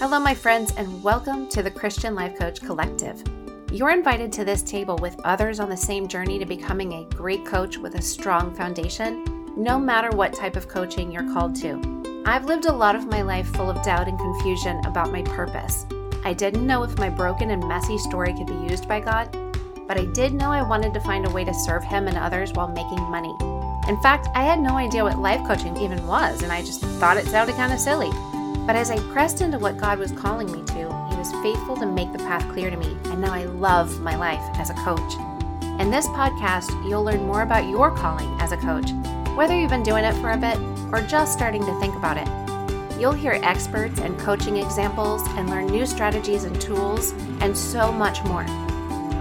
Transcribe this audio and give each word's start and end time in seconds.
Hello, 0.00 0.20
my 0.20 0.32
friends, 0.32 0.72
and 0.76 1.02
welcome 1.02 1.48
to 1.48 1.60
the 1.60 1.72
Christian 1.72 2.14
Life 2.14 2.38
Coach 2.38 2.60
Collective. 2.60 3.20
You're 3.72 3.90
invited 3.90 4.30
to 4.34 4.44
this 4.44 4.62
table 4.62 4.96
with 4.98 5.18
others 5.24 5.58
on 5.58 5.68
the 5.68 5.76
same 5.76 6.06
journey 6.06 6.38
to 6.38 6.46
becoming 6.46 6.92
a 6.92 7.16
great 7.16 7.44
coach 7.44 7.78
with 7.78 7.96
a 7.96 8.00
strong 8.00 8.54
foundation, 8.54 9.24
no 9.56 9.76
matter 9.76 10.10
what 10.10 10.32
type 10.32 10.54
of 10.54 10.68
coaching 10.68 11.10
you're 11.10 11.32
called 11.32 11.56
to. 11.56 12.22
I've 12.24 12.44
lived 12.44 12.66
a 12.66 12.72
lot 12.72 12.94
of 12.94 13.08
my 13.08 13.22
life 13.22 13.48
full 13.48 13.68
of 13.68 13.82
doubt 13.82 14.06
and 14.06 14.16
confusion 14.16 14.80
about 14.86 15.10
my 15.10 15.22
purpose. 15.22 15.84
I 16.24 16.32
didn't 16.32 16.64
know 16.64 16.84
if 16.84 16.96
my 16.96 17.10
broken 17.10 17.50
and 17.50 17.66
messy 17.66 17.98
story 17.98 18.32
could 18.34 18.46
be 18.46 18.70
used 18.70 18.86
by 18.86 19.00
God, 19.00 19.36
but 19.88 19.98
I 19.98 20.04
did 20.04 20.32
know 20.32 20.52
I 20.52 20.62
wanted 20.62 20.94
to 20.94 21.00
find 21.00 21.26
a 21.26 21.30
way 21.30 21.44
to 21.44 21.52
serve 21.52 21.82
Him 21.82 22.06
and 22.06 22.16
others 22.16 22.52
while 22.52 22.68
making 22.68 23.02
money. 23.10 23.34
In 23.88 24.00
fact, 24.00 24.28
I 24.36 24.44
had 24.44 24.60
no 24.60 24.76
idea 24.76 25.02
what 25.02 25.18
life 25.18 25.44
coaching 25.44 25.76
even 25.76 26.06
was, 26.06 26.44
and 26.44 26.52
I 26.52 26.60
just 26.60 26.82
thought 26.82 27.16
it 27.16 27.26
sounded 27.26 27.56
kind 27.56 27.72
of 27.72 27.80
silly. 27.80 28.12
But 28.68 28.76
as 28.76 28.90
I 28.90 28.98
pressed 29.14 29.40
into 29.40 29.58
what 29.58 29.78
God 29.78 29.98
was 29.98 30.12
calling 30.12 30.52
me 30.52 30.62
to, 30.62 30.74
He 30.74 31.16
was 31.16 31.32
faithful 31.42 31.74
to 31.78 31.86
make 31.86 32.12
the 32.12 32.18
path 32.18 32.46
clear 32.52 32.68
to 32.68 32.76
me, 32.76 32.98
and 33.06 33.18
now 33.18 33.32
I 33.32 33.44
love 33.44 34.02
my 34.02 34.14
life 34.14 34.42
as 34.58 34.68
a 34.68 34.74
coach. 34.74 35.14
In 35.80 35.90
this 35.90 36.06
podcast, 36.08 36.68
you'll 36.86 37.02
learn 37.02 37.22
more 37.22 37.40
about 37.40 37.70
your 37.70 37.90
calling 37.96 38.28
as 38.42 38.52
a 38.52 38.58
coach, 38.58 38.90
whether 39.34 39.58
you've 39.58 39.70
been 39.70 39.82
doing 39.82 40.04
it 40.04 40.12
for 40.16 40.32
a 40.32 40.36
bit 40.36 40.58
or 40.92 41.00
just 41.08 41.32
starting 41.32 41.64
to 41.64 41.80
think 41.80 41.96
about 41.96 42.18
it. 42.18 43.00
You'll 43.00 43.14
hear 43.14 43.40
experts 43.42 44.00
and 44.00 44.18
coaching 44.18 44.58
examples 44.58 45.22
and 45.28 45.48
learn 45.48 45.68
new 45.68 45.86
strategies 45.86 46.44
and 46.44 46.60
tools, 46.60 47.12
and 47.40 47.56
so 47.56 47.90
much 47.90 48.22
more. 48.24 48.44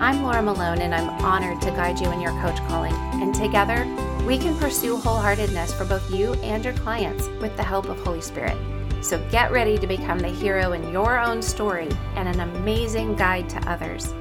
I'm 0.02 0.24
Laura 0.24 0.42
Malone, 0.42 0.82
and 0.82 0.94
I'm 0.94 1.10
honored 1.24 1.62
to 1.62 1.72
guide 1.72 2.02
you 2.02 2.12
in 2.12 2.20
your 2.20 2.38
coach 2.42 2.58
calling. 2.68 2.94
And 3.24 3.34
together, 3.34 3.86
we 4.28 4.38
can 4.38 4.58
pursue 4.58 4.98
wholeheartedness 4.98 5.72
for 5.78 5.86
both 5.86 6.14
you 6.14 6.34
and 6.44 6.66
your 6.66 6.74
clients 6.74 7.30
with 7.40 7.56
the 7.56 7.64
help 7.64 7.88
of 7.88 7.98
Holy 8.00 8.20
Spirit. 8.20 8.58
So 9.08 9.26
get 9.32 9.54
ready 9.54 9.78
to 9.78 9.88
become 9.88 10.20
the 10.20 10.28
hero 10.28 10.74
in 10.74 10.92
your 10.92 11.18
own 11.18 11.42
story 11.42 11.88
and 12.16 12.28
an 12.28 12.42
amazing 12.42 13.16
guide 13.16 13.50
to 13.52 13.70
others. 13.70 14.14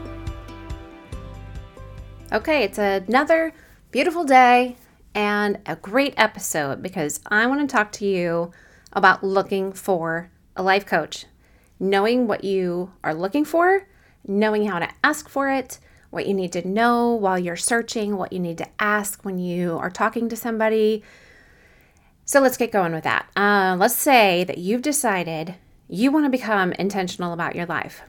Okay, 2.32 2.62
it's 2.62 2.78
another 2.78 3.52
beautiful 3.90 4.22
day 4.22 4.76
and 5.12 5.58
a 5.66 5.74
great 5.74 6.14
episode 6.16 6.84
because 6.84 7.18
I 7.26 7.48
want 7.48 7.68
to 7.68 7.76
talk 7.76 7.90
to 7.92 8.06
you 8.06 8.52
about 8.92 9.24
looking 9.24 9.72
for 9.72 10.30
a 10.54 10.62
life 10.62 10.86
coach, 10.86 11.26
knowing 11.80 12.28
what 12.28 12.44
you 12.44 12.92
are 13.02 13.12
looking 13.12 13.44
for, 13.44 13.88
knowing 14.24 14.68
how 14.68 14.78
to 14.78 14.88
ask 15.02 15.28
for 15.28 15.50
it, 15.50 15.80
what 16.10 16.26
you 16.26 16.34
need 16.34 16.52
to 16.52 16.64
know 16.64 17.12
while 17.12 17.40
you're 17.40 17.56
searching, 17.56 18.16
what 18.16 18.32
you 18.32 18.38
need 18.38 18.58
to 18.58 18.68
ask 18.78 19.24
when 19.24 19.40
you 19.40 19.78
are 19.78 19.90
talking 19.90 20.28
to 20.28 20.36
somebody 20.36 21.02
so 22.26 22.40
let's 22.40 22.56
get 22.56 22.72
going 22.72 22.92
with 22.92 23.04
that. 23.04 23.30
Uh, 23.36 23.76
let's 23.78 23.96
say 23.96 24.42
that 24.44 24.58
you've 24.58 24.82
decided 24.82 25.54
you 25.88 26.10
want 26.10 26.26
to 26.26 26.30
become 26.30 26.72
intentional 26.72 27.32
about 27.32 27.54
your 27.54 27.66
life. 27.66 28.02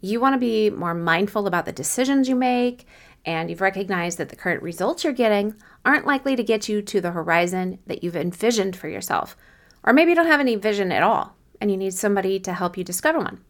You 0.00 0.20
want 0.20 0.34
to 0.34 0.38
be 0.38 0.70
more 0.70 0.94
mindful 0.94 1.48
about 1.48 1.66
the 1.66 1.72
decisions 1.72 2.28
you 2.28 2.36
make, 2.36 2.86
and 3.24 3.50
you've 3.50 3.60
recognized 3.60 4.18
that 4.18 4.28
the 4.28 4.36
current 4.36 4.62
results 4.62 5.02
you're 5.02 5.12
getting 5.12 5.56
aren't 5.84 6.06
likely 6.06 6.36
to 6.36 6.44
get 6.44 6.68
you 6.68 6.82
to 6.82 7.00
the 7.00 7.10
horizon 7.10 7.80
that 7.88 8.04
you've 8.04 8.14
envisioned 8.14 8.76
for 8.76 8.88
yourself. 8.88 9.36
Or 9.82 9.92
maybe 9.92 10.10
you 10.10 10.14
don't 10.14 10.26
have 10.26 10.40
any 10.40 10.54
vision 10.54 10.92
at 10.92 11.02
all, 11.02 11.34
and 11.60 11.68
you 11.68 11.76
need 11.76 11.94
somebody 11.94 12.38
to 12.40 12.52
help 12.52 12.78
you 12.78 12.84
discover 12.84 13.18
one. 13.18 13.42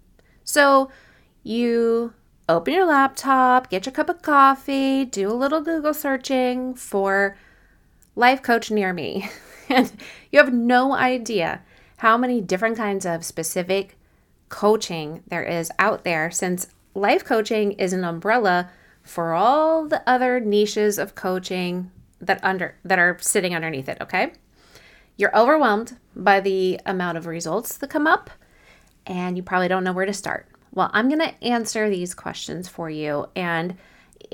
So 0.42 0.90
you 1.42 2.14
open 2.48 2.72
your 2.72 2.86
laptop, 2.86 3.68
get 3.68 3.84
your 3.84 3.92
cup 3.92 4.08
of 4.08 4.22
coffee, 4.22 5.04
do 5.04 5.30
a 5.30 5.34
little 5.34 5.60
Google 5.60 5.92
searching 5.92 6.74
for 6.74 7.36
life 8.16 8.40
coach 8.40 8.70
near 8.70 8.94
me. 8.94 9.28
and 9.68 9.92
you 10.30 10.38
have 10.38 10.52
no 10.52 10.94
idea 10.94 11.62
how 11.98 12.16
many 12.16 12.40
different 12.40 12.76
kinds 12.76 13.06
of 13.06 13.24
specific 13.24 13.96
coaching 14.48 15.22
there 15.28 15.42
is 15.42 15.70
out 15.78 16.04
there 16.04 16.30
since 16.30 16.68
life 16.94 17.24
coaching 17.24 17.72
is 17.72 17.92
an 17.92 18.04
umbrella 18.04 18.70
for 19.02 19.34
all 19.34 19.86
the 19.86 20.02
other 20.08 20.40
niches 20.40 20.98
of 20.98 21.14
coaching 21.14 21.90
that 22.20 22.42
under 22.42 22.74
that 22.84 22.98
are 22.98 23.18
sitting 23.20 23.54
underneath 23.54 23.88
it, 23.88 23.98
okay? 24.00 24.32
You're 25.16 25.36
overwhelmed 25.36 25.98
by 26.16 26.40
the 26.40 26.80
amount 26.86 27.18
of 27.18 27.26
results 27.26 27.76
that 27.76 27.90
come 27.90 28.06
up 28.06 28.30
and 29.06 29.36
you 29.36 29.42
probably 29.42 29.68
don't 29.68 29.84
know 29.84 29.92
where 29.92 30.06
to 30.06 30.12
start. 30.12 30.48
Well, 30.72 30.90
I'm 30.92 31.08
going 31.08 31.20
to 31.20 31.44
answer 31.44 31.88
these 31.88 32.14
questions 32.14 32.68
for 32.68 32.90
you 32.90 33.26
and 33.36 33.76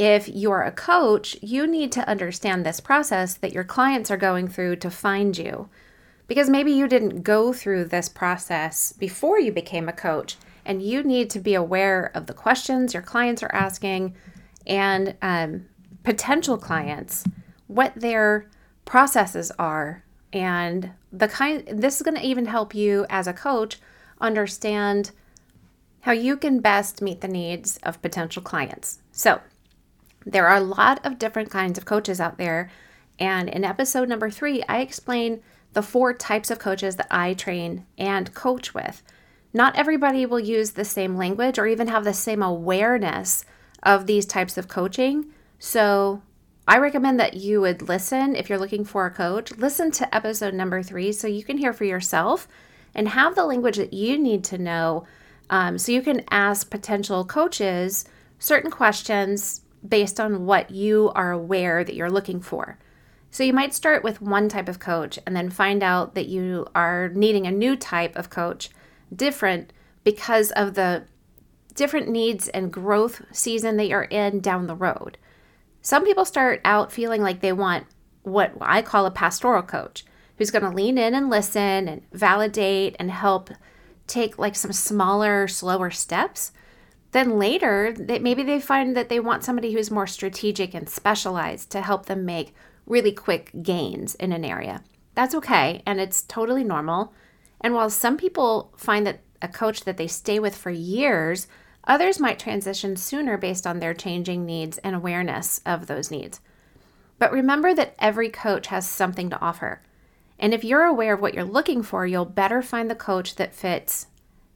if 0.00 0.30
you're 0.30 0.62
a 0.62 0.72
coach, 0.72 1.36
you 1.42 1.66
need 1.66 1.92
to 1.92 2.08
understand 2.08 2.64
this 2.64 2.80
process 2.80 3.34
that 3.34 3.52
your 3.52 3.64
clients 3.64 4.10
are 4.10 4.16
going 4.16 4.48
through 4.48 4.76
to 4.76 4.90
find 4.90 5.36
you. 5.36 5.68
Because 6.26 6.48
maybe 6.48 6.72
you 6.72 6.88
didn't 6.88 7.20
go 7.20 7.52
through 7.52 7.84
this 7.84 8.08
process 8.08 8.92
before 8.92 9.38
you 9.38 9.52
became 9.52 9.90
a 9.90 9.92
coach, 9.92 10.38
and 10.64 10.82
you 10.82 11.02
need 11.02 11.28
to 11.28 11.38
be 11.38 11.52
aware 11.52 12.10
of 12.14 12.26
the 12.26 12.32
questions 12.32 12.94
your 12.94 13.02
clients 13.02 13.42
are 13.42 13.54
asking 13.54 14.14
and 14.66 15.16
um, 15.20 15.66
potential 16.02 16.56
clients, 16.56 17.24
what 17.66 17.92
their 17.94 18.48
processes 18.86 19.52
are, 19.58 20.02
and 20.32 20.92
the 21.12 21.28
kind. 21.28 21.62
This 21.70 21.96
is 21.96 22.02
going 22.02 22.16
to 22.16 22.26
even 22.26 22.46
help 22.46 22.74
you 22.74 23.04
as 23.10 23.26
a 23.26 23.34
coach 23.34 23.78
understand 24.18 25.10
how 26.00 26.12
you 26.12 26.38
can 26.38 26.60
best 26.60 27.02
meet 27.02 27.20
the 27.20 27.28
needs 27.28 27.76
of 27.82 28.00
potential 28.00 28.40
clients. 28.40 29.00
So, 29.12 29.42
there 30.24 30.46
are 30.46 30.56
a 30.56 30.60
lot 30.60 31.04
of 31.04 31.18
different 31.18 31.50
kinds 31.50 31.78
of 31.78 31.84
coaches 31.84 32.20
out 32.20 32.38
there. 32.38 32.70
And 33.18 33.48
in 33.48 33.64
episode 33.64 34.08
number 34.08 34.30
three, 34.30 34.62
I 34.68 34.80
explain 34.80 35.42
the 35.72 35.82
four 35.82 36.12
types 36.12 36.50
of 36.50 36.58
coaches 36.58 36.96
that 36.96 37.08
I 37.10 37.34
train 37.34 37.86
and 37.96 38.34
coach 38.34 38.74
with. 38.74 39.02
Not 39.52 39.76
everybody 39.76 40.26
will 40.26 40.40
use 40.40 40.72
the 40.72 40.84
same 40.84 41.16
language 41.16 41.58
or 41.58 41.66
even 41.66 41.88
have 41.88 42.04
the 42.04 42.14
same 42.14 42.42
awareness 42.42 43.44
of 43.82 44.06
these 44.06 44.26
types 44.26 44.56
of 44.56 44.68
coaching. 44.68 45.26
So 45.58 46.22
I 46.68 46.78
recommend 46.78 47.18
that 47.18 47.34
you 47.34 47.60
would 47.60 47.88
listen 47.88 48.36
if 48.36 48.48
you're 48.48 48.58
looking 48.58 48.84
for 48.84 49.06
a 49.06 49.10
coach. 49.10 49.52
Listen 49.52 49.90
to 49.92 50.14
episode 50.14 50.54
number 50.54 50.82
three 50.82 51.12
so 51.12 51.26
you 51.26 51.42
can 51.42 51.58
hear 51.58 51.72
for 51.72 51.84
yourself 51.84 52.46
and 52.94 53.08
have 53.08 53.34
the 53.34 53.46
language 53.46 53.76
that 53.76 53.92
you 53.92 54.18
need 54.18 54.44
to 54.44 54.58
know 54.58 55.04
um, 55.48 55.78
so 55.78 55.90
you 55.90 56.00
can 56.00 56.22
ask 56.30 56.70
potential 56.70 57.24
coaches 57.24 58.04
certain 58.38 58.70
questions 58.70 59.62
based 59.86 60.20
on 60.20 60.46
what 60.46 60.70
you 60.70 61.10
are 61.14 61.32
aware 61.32 61.84
that 61.84 61.94
you're 61.94 62.10
looking 62.10 62.40
for. 62.40 62.78
So 63.30 63.44
you 63.44 63.52
might 63.52 63.74
start 63.74 64.02
with 64.02 64.20
one 64.20 64.48
type 64.48 64.68
of 64.68 64.80
coach 64.80 65.18
and 65.24 65.36
then 65.36 65.50
find 65.50 65.82
out 65.82 66.14
that 66.14 66.26
you 66.26 66.66
are 66.74 67.10
needing 67.10 67.46
a 67.46 67.52
new 67.52 67.76
type 67.76 68.16
of 68.16 68.30
coach, 68.30 68.70
different 69.14 69.72
because 70.02 70.50
of 70.52 70.74
the 70.74 71.04
different 71.74 72.08
needs 72.08 72.48
and 72.48 72.72
growth 72.72 73.22
season 73.30 73.76
that 73.76 73.86
you're 73.86 74.02
in 74.02 74.40
down 74.40 74.66
the 74.66 74.74
road. 74.74 75.16
Some 75.82 76.04
people 76.04 76.24
start 76.24 76.60
out 76.64 76.92
feeling 76.92 77.22
like 77.22 77.40
they 77.40 77.52
want 77.52 77.86
what 78.22 78.52
I 78.60 78.82
call 78.82 79.06
a 79.06 79.10
pastoral 79.10 79.62
coach 79.62 80.04
who's 80.36 80.50
going 80.50 80.64
to 80.64 80.70
lean 80.70 80.98
in 80.98 81.14
and 81.14 81.30
listen 81.30 81.88
and 81.88 82.02
validate 82.12 82.96
and 82.98 83.10
help 83.10 83.50
take 84.06 84.38
like 84.38 84.56
some 84.56 84.72
smaller, 84.72 85.46
slower 85.46 85.90
steps 85.90 86.52
then 87.12 87.38
later, 87.38 87.94
maybe 87.98 88.42
they 88.42 88.60
find 88.60 88.96
that 88.96 89.08
they 89.08 89.18
want 89.18 89.44
somebody 89.44 89.72
who's 89.72 89.90
more 89.90 90.06
strategic 90.06 90.74
and 90.74 90.88
specialized 90.88 91.70
to 91.70 91.80
help 91.80 92.06
them 92.06 92.24
make 92.24 92.54
really 92.86 93.12
quick 93.12 93.50
gains 93.62 94.14
in 94.16 94.32
an 94.32 94.44
area. 94.44 94.82
That's 95.14 95.34
okay, 95.34 95.82
and 95.86 96.00
it's 96.00 96.22
totally 96.22 96.64
normal. 96.64 97.12
And 97.60 97.74
while 97.74 97.90
some 97.90 98.16
people 98.16 98.72
find 98.76 99.06
that 99.06 99.20
a 99.42 99.48
coach 99.48 99.84
that 99.84 99.96
they 99.96 100.06
stay 100.06 100.38
with 100.38 100.56
for 100.56 100.70
years, 100.70 101.48
others 101.84 102.20
might 102.20 102.38
transition 102.38 102.96
sooner 102.96 103.36
based 103.36 103.66
on 103.66 103.80
their 103.80 103.94
changing 103.94 104.46
needs 104.46 104.78
and 104.78 104.94
awareness 104.94 105.60
of 105.66 105.86
those 105.86 106.10
needs. 106.10 106.40
But 107.18 107.32
remember 107.32 107.74
that 107.74 107.94
every 107.98 108.30
coach 108.30 108.68
has 108.68 108.88
something 108.88 109.30
to 109.30 109.40
offer. 109.40 109.82
And 110.38 110.54
if 110.54 110.64
you're 110.64 110.84
aware 110.84 111.14
of 111.14 111.20
what 111.20 111.34
you're 111.34 111.44
looking 111.44 111.82
for, 111.82 112.06
you'll 112.06 112.24
better 112.24 112.62
find 112.62 112.88
the 112.90 112.94
coach 112.94 113.34
that 113.34 113.54
fits 113.54 114.06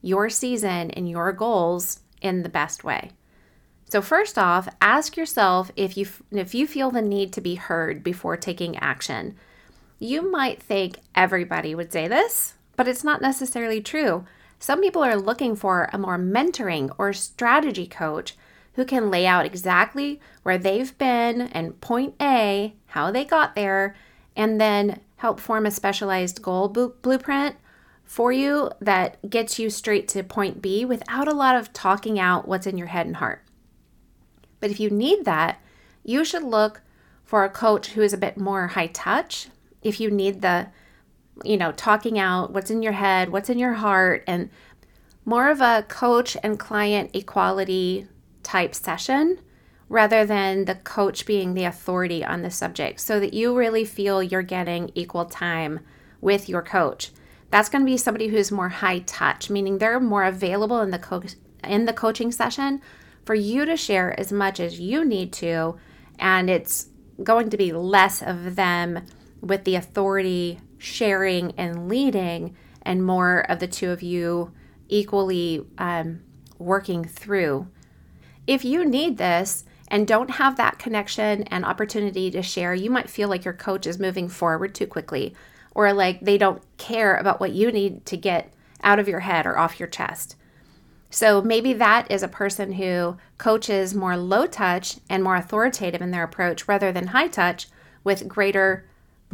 your 0.01 0.29
season 0.29 0.89
and 0.91 1.09
your 1.09 1.31
goals 1.31 1.99
in 2.25 2.41
the 2.41 2.49
best 2.49 2.83
way. 2.83 3.11
So 3.87 4.01
first 4.01 4.37
off, 4.37 4.67
ask 4.81 5.15
yourself 5.15 5.71
if 5.75 5.95
you 5.95 6.07
if 6.31 6.55
you 6.55 6.65
feel 6.65 6.89
the 6.89 7.03
need 7.03 7.31
to 7.33 7.41
be 7.41 7.55
heard 7.55 8.03
before 8.03 8.35
taking 8.35 8.75
action. 8.77 9.35
You 9.99 10.29
might 10.29 10.61
think 10.61 10.97
everybody 11.13 11.75
would 11.75 11.93
say 11.93 12.07
this, 12.07 12.55
but 12.75 12.87
it's 12.87 13.03
not 13.03 13.21
necessarily 13.21 13.81
true. 13.81 14.25
Some 14.59 14.81
people 14.81 15.03
are 15.03 15.15
looking 15.15 15.55
for 15.55 15.87
a 15.93 15.99
more 15.99 16.17
mentoring 16.17 16.93
or 16.97 17.13
strategy 17.13 17.85
coach 17.85 18.35
who 18.73 18.85
can 18.85 19.11
lay 19.11 19.27
out 19.27 19.45
exactly 19.45 20.19
where 20.43 20.57
they've 20.57 20.97
been 20.97 21.41
and 21.41 21.79
point 21.79 22.15
A, 22.19 22.73
how 22.87 23.11
they 23.11 23.23
got 23.23 23.55
there, 23.55 23.95
and 24.35 24.59
then 24.59 24.99
help 25.17 25.39
form 25.39 25.65
a 25.65 25.71
specialized 25.71 26.41
goal 26.41 26.67
blueprint 26.67 27.55
for 28.05 28.31
you 28.31 28.71
that 28.79 29.29
gets 29.29 29.59
you 29.59 29.69
straight 29.69 30.07
to 30.09 30.23
point 30.23 30.61
B 30.61 30.85
without 30.85 31.27
a 31.27 31.33
lot 31.33 31.55
of 31.55 31.73
talking 31.73 32.19
out 32.19 32.47
what's 32.47 32.67
in 32.67 32.77
your 32.77 32.87
head 32.87 33.07
and 33.07 33.17
heart. 33.17 33.43
But 34.59 34.71
if 34.71 34.79
you 34.79 34.89
need 34.89 35.25
that, 35.25 35.59
you 36.03 36.23
should 36.23 36.43
look 36.43 36.81
for 37.23 37.43
a 37.43 37.49
coach 37.49 37.89
who 37.89 38.01
is 38.01 38.13
a 38.13 38.17
bit 38.17 38.37
more 38.37 38.67
high 38.67 38.87
touch. 38.87 39.47
If 39.81 39.99
you 39.99 40.11
need 40.11 40.41
the, 40.41 40.67
you 41.43 41.57
know, 41.57 41.71
talking 41.71 42.19
out 42.19 42.53
what's 42.53 42.71
in 42.71 42.83
your 42.83 42.93
head, 42.93 43.29
what's 43.29 43.49
in 43.49 43.59
your 43.59 43.73
heart, 43.73 44.23
and 44.27 44.49
more 45.25 45.49
of 45.49 45.59
a 45.59 45.83
coach 45.87 46.37
and 46.43 46.59
client 46.59 47.09
equality 47.13 48.07
type 48.43 48.75
session 48.75 49.39
rather 49.89 50.25
than 50.25 50.65
the 50.65 50.75
coach 50.75 51.25
being 51.25 51.53
the 51.53 51.63
authority 51.63 52.23
on 52.23 52.43
the 52.43 52.51
subject 52.51 52.99
so 52.99 53.19
that 53.19 53.33
you 53.33 53.55
really 53.55 53.85
feel 53.85 54.21
you're 54.21 54.41
getting 54.41 54.91
equal 54.95 55.25
time 55.25 55.79
with 56.21 56.47
your 56.47 56.61
coach. 56.61 57.11
That's 57.55 57.69
going 57.69 57.83
to 57.83 57.89
be 57.89 57.95
somebody 57.95 58.27
who's 58.27 58.51
more 58.51 58.67
high 58.67 58.99
touch, 58.99 59.49
meaning 59.49 59.77
they're 59.77 60.01
more 60.01 60.25
available 60.25 60.81
in 60.81 60.91
the 60.91 60.99
co- 60.99 61.23
in 61.63 61.85
the 61.85 61.93
coaching 61.93 62.33
session 62.33 62.81
for 63.23 63.33
you 63.33 63.63
to 63.63 63.77
share 63.77 64.19
as 64.19 64.29
much 64.29 64.59
as 64.59 64.81
you 64.81 65.05
need 65.05 65.31
to 65.31 65.77
and 66.19 66.49
it's 66.49 66.87
going 67.23 67.49
to 67.51 67.55
be 67.55 67.71
less 67.71 68.21
of 68.21 68.57
them 68.57 69.05
with 69.39 69.63
the 69.63 69.75
authority 69.75 70.59
sharing 70.79 71.51
and 71.51 71.87
leading 71.87 72.57
and 72.81 73.05
more 73.05 73.49
of 73.49 73.59
the 73.59 73.67
two 73.67 73.89
of 73.89 74.03
you 74.03 74.51
equally 74.89 75.65
um, 75.77 76.19
working 76.59 77.05
through. 77.05 77.69
If 78.45 78.65
you 78.65 78.83
need 78.83 79.17
this 79.17 79.63
and 79.87 80.05
don't 80.05 80.31
have 80.31 80.57
that 80.57 80.77
connection 80.77 81.43
and 81.43 81.63
opportunity 81.63 82.29
to 82.31 82.41
share, 82.41 82.73
you 82.73 82.89
might 82.89 83.09
feel 83.09 83.29
like 83.29 83.45
your 83.45 83.53
coach 83.53 83.87
is 83.87 83.97
moving 83.97 84.27
forward 84.27 84.75
too 84.75 84.87
quickly 84.87 85.33
or 85.75 85.93
like 85.93 86.21
they 86.21 86.39
don't 86.39 86.63
care 86.77 87.15
about 87.15 87.39
what 87.39 87.51
you 87.51 87.71
need 87.71 88.05
to 88.07 88.17
get 88.17 88.51
out 88.81 88.97
of 88.97 89.07
your 89.07 89.19
head 89.19 89.45
or 89.45 89.59
off 89.59 89.79
your 89.79 89.89
chest. 89.89 90.35
So 91.09 91.41
maybe 91.41 91.73
that 91.73 92.09
is 92.09 92.23
a 92.23 92.27
person 92.27 92.73
who 92.73 93.17
coaches 93.37 93.93
more 93.93 94.17
low 94.17 94.47
touch 94.47 94.97
and 95.09 95.23
more 95.23 95.35
authoritative 95.35 96.01
in 96.01 96.11
their 96.11 96.23
approach 96.23 96.67
rather 96.67 96.91
than 96.91 97.07
high 97.07 97.27
touch 97.27 97.67
with 98.03 98.27
greater 98.27 98.85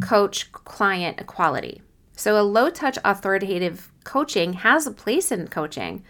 coach 0.01 0.51
client 0.51 1.19
equality. 1.19 1.81
So 2.15 2.39
a 2.39 2.43
low 2.43 2.69
touch 2.69 2.97
authoritative 3.03 3.91
coaching 4.03 4.53
has 4.53 4.85
a 4.85 4.91
place 4.91 5.31
in 5.31 5.47
coaching 5.47 6.03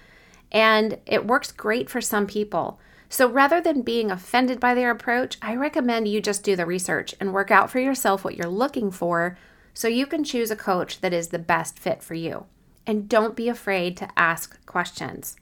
and 0.51 0.98
it 1.06 1.28
works 1.28 1.51
great 1.51 1.89
for 1.89 2.01
some 2.01 2.28
people. 2.28 2.80
So 3.07 3.30
rather 3.30 3.62
than 3.62 3.81
being 3.81 4.12
offended 4.12 4.60
by 4.60 4.74
their 4.74 4.92
approach, 4.92 5.38
I 5.42 5.56
recommend 5.56 6.07
you 6.07 6.22
just 6.22 6.44
do 6.44 6.56
the 6.56 6.66
research 6.66 7.16
and 7.19 7.33
work 7.33 7.51
out 7.51 7.69
for 7.69 7.80
yourself 7.80 8.24
what 8.24 8.36
you're 8.36 8.48
looking 8.48 8.92
for 8.92 9.38
so 9.73 9.88
you 9.88 10.06
can 10.06 10.23
choose 10.23 10.51
a 10.51 10.56
coach 10.56 11.01
that 11.01 11.13
is 11.13 11.29
the 11.29 11.39
best 11.39 11.79
fit 11.79 12.03
for 12.03 12.13
you. 12.13 12.45
And 12.85 13.07
don't 13.07 13.35
be 13.35 13.47
afraid 13.47 13.95
to 13.97 14.09
ask 14.18 14.63
questions. 14.65 15.35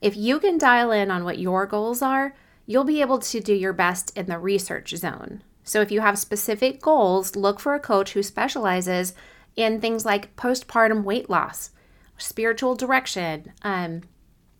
If 0.00 0.16
you 0.16 0.38
can 0.38 0.58
dial 0.58 0.92
in 0.92 1.10
on 1.10 1.24
what 1.24 1.38
your 1.38 1.66
goals 1.66 2.02
are, 2.02 2.34
you'll 2.66 2.84
be 2.84 3.00
able 3.00 3.18
to 3.18 3.40
do 3.40 3.54
your 3.54 3.72
best 3.72 4.16
in 4.16 4.26
the 4.26 4.38
research 4.38 4.94
zone. 4.94 5.42
So 5.64 5.80
if 5.80 5.90
you 5.90 6.00
have 6.00 6.18
specific 6.18 6.80
goals, 6.80 7.36
look 7.36 7.60
for 7.60 7.74
a 7.74 7.80
coach 7.80 8.12
who 8.12 8.22
specializes 8.22 9.14
in 9.56 9.80
things 9.80 10.04
like 10.04 10.36
postpartum 10.36 11.02
weight 11.02 11.28
loss, 11.28 11.70
spiritual 12.16 12.74
direction. 12.74 13.52
Um, 13.62 14.02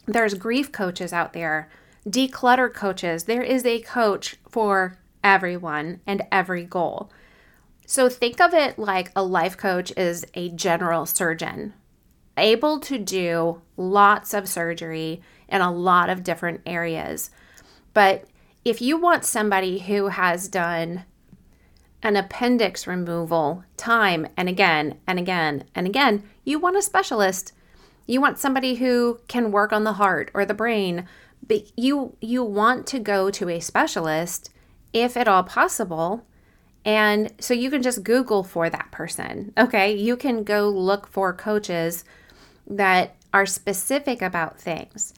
there's 0.06 0.34
grief 0.34 0.72
coaches 0.72 1.12
out 1.12 1.32
there, 1.34 1.68
declutter 2.06 2.72
coaches. 2.72 3.24
There 3.24 3.42
is 3.42 3.64
a 3.64 3.80
coach 3.82 4.36
for 4.48 4.98
everyone 5.22 6.00
and 6.06 6.22
every 6.32 6.64
goal. 6.64 7.10
So 7.90 8.10
think 8.10 8.38
of 8.38 8.52
it 8.52 8.78
like 8.78 9.10
a 9.16 9.22
life 9.22 9.56
coach 9.56 9.94
is 9.96 10.26
a 10.34 10.50
general 10.50 11.06
surgeon 11.06 11.72
able 12.36 12.78
to 12.80 12.98
do 12.98 13.62
lots 13.78 14.34
of 14.34 14.46
surgery 14.46 15.22
in 15.48 15.62
a 15.62 15.72
lot 15.72 16.10
of 16.10 16.22
different 16.22 16.60
areas. 16.66 17.30
But 17.94 18.26
if 18.62 18.82
you 18.82 18.98
want 18.98 19.24
somebody 19.24 19.78
who 19.78 20.08
has 20.08 20.48
done 20.48 21.06
an 22.02 22.14
appendix 22.14 22.86
removal 22.86 23.64
time 23.78 24.26
and 24.36 24.50
again 24.50 24.98
and 25.06 25.18
again 25.18 25.64
and 25.74 25.86
again, 25.86 26.22
you 26.44 26.58
want 26.58 26.76
a 26.76 26.82
specialist. 26.82 27.54
You 28.06 28.20
want 28.20 28.38
somebody 28.38 28.74
who 28.74 29.18
can 29.28 29.50
work 29.50 29.72
on 29.72 29.84
the 29.84 29.94
heart 29.94 30.30
or 30.34 30.44
the 30.44 30.52
brain, 30.52 31.08
but 31.46 31.72
you 31.74 32.18
you 32.20 32.44
want 32.44 32.86
to 32.88 32.98
go 32.98 33.30
to 33.30 33.48
a 33.48 33.60
specialist 33.60 34.50
if 34.92 35.16
at 35.16 35.26
all 35.26 35.42
possible. 35.42 36.26
And 36.84 37.32
so 37.40 37.54
you 37.54 37.70
can 37.70 37.82
just 37.82 38.02
Google 38.02 38.42
for 38.42 38.70
that 38.70 38.90
person. 38.90 39.52
Okay, 39.58 39.94
you 39.94 40.16
can 40.16 40.44
go 40.44 40.68
look 40.68 41.06
for 41.06 41.32
coaches 41.32 42.04
that 42.66 43.16
are 43.32 43.46
specific 43.46 44.22
about 44.22 44.60
things. 44.60 45.12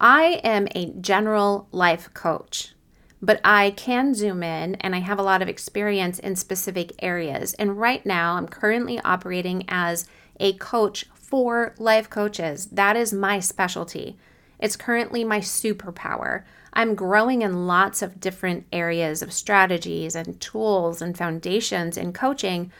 I 0.00 0.40
am 0.42 0.66
a 0.74 0.92
general 1.00 1.68
life 1.72 2.12
coach, 2.14 2.74
but 3.20 3.38
I 3.44 3.72
can 3.72 4.14
zoom 4.14 4.42
in 4.42 4.76
and 4.76 4.94
I 4.94 5.00
have 5.00 5.18
a 5.18 5.22
lot 5.22 5.42
of 5.42 5.48
experience 5.48 6.18
in 6.18 6.36
specific 6.36 6.92
areas. 7.00 7.52
And 7.54 7.78
right 7.78 8.04
now, 8.06 8.36
I'm 8.36 8.48
currently 8.48 8.98
operating 9.00 9.64
as 9.68 10.06
a 10.38 10.54
coach 10.54 11.04
for 11.12 11.74
life 11.78 12.08
coaches. 12.08 12.66
That 12.66 12.96
is 12.96 13.12
my 13.12 13.40
specialty. 13.40 14.16
It's 14.60 14.76
currently 14.76 15.24
my 15.24 15.40
superpower. 15.40 16.44
I'm 16.72 16.94
growing 16.94 17.42
in 17.42 17.66
lots 17.66 18.02
of 18.02 18.20
different 18.20 18.66
areas 18.72 19.22
of 19.22 19.32
strategies 19.32 20.14
and 20.14 20.40
tools 20.40 21.02
and 21.02 21.18
foundations 21.18 21.96
in 21.96 22.12
coaching. 22.12 22.70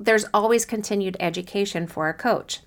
There's 0.00 0.24
always 0.34 0.64
continued 0.64 1.16
education 1.20 1.86
for 1.86 2.08
a 2.08 2.14
coach. 2.14 2.60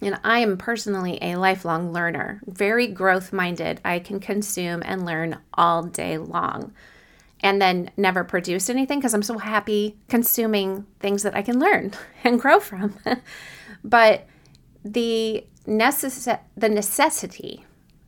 And 0.00 0.18
I 0.24 0.38
am 0.38 0.56
personally 0.56 1.18
a 1.20 1.36
lifelong 1.36 1.92
learner, 1.92 2.40
very 2.46 2.86
growth 2.86 3.32
minded. 3.32 3.80
I 3.84 3.98
can 3.98 4.20
consume 4.20 4.82
and 4.84 5.04
learn 5.04 5.38
all 5.54 5.82
day 5.82 6.18
long 6.18 6.72
and 7.42 7.60
then 7.60 7.90
never 7.96 8.24
produce 8.24 8.70
anything 8.70 9.00
because 9.00 9.14
I'm 9.14 9.22
so 9.22 9.38
happy 9.38 9.96
consuming 10.08 10.86
things 11.00 11.24
that 11.24 11.36
I 11.36 11.42
can 11.42 11.58
learn 11.58 11.92
and 12.24 12.40
grow 12.40 12.60
from. 12.60 12.96
but 13.84 14.26
the 14.84 15.44
necess- 15.66 16.40
the 16.56 16.68
necessity, 16.68 17.64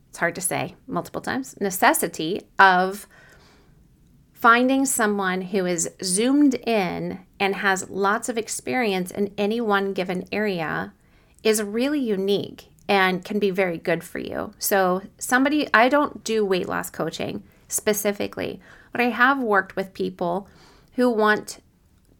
it's 0.09 0.19
hard 0.19 0.35
to 0.35 0.41
say 0.41 0.75
multiple 0.87 1.21
times, 1.21 1.59
necessity 1.59 2.41
of 2.59 3.07
finding 4.33 4.85
someone 4.85 5.41
who 5.41 5.65
is 5.65 5.89
zoomed 6.03 6.55
in 6.67 7.19
and 7.39 7.55
has 7.55 7.89
lots 7.89 8.29
of 8.29 8.37
experience 8.37 9.09
in 9.11 9.33
any 9.37 9.59
one 9.59 9.93
given 9.93 10.23
area 10.31 10.93
is 11.43 11.63
really 11.63 11.99
unique 11.99 12.69
and 12.87 13.25
can 13.25 13.39
be 13.39 13.49
very 13.49 13.77
good 13.77 14.03
for 14.03 14.19
you. 14.19 14.53
So, 14.59 15.01
somebody, 15.17 15.67
I 15.73 15.89
don't 15.89 16.23
do 16.23 16.45
weight 16.45 16.67
loss 16.67 16.89
coaching 16.89 17.43
specifically, 17.67 18.59
but 18.91 19.01
I 19.01 19.09
have 19.09 19.41
worked 19.41 19.75
with 19.75 19.93
people 19.93 20.47
who 20.93 21.09
want 21.09 21.59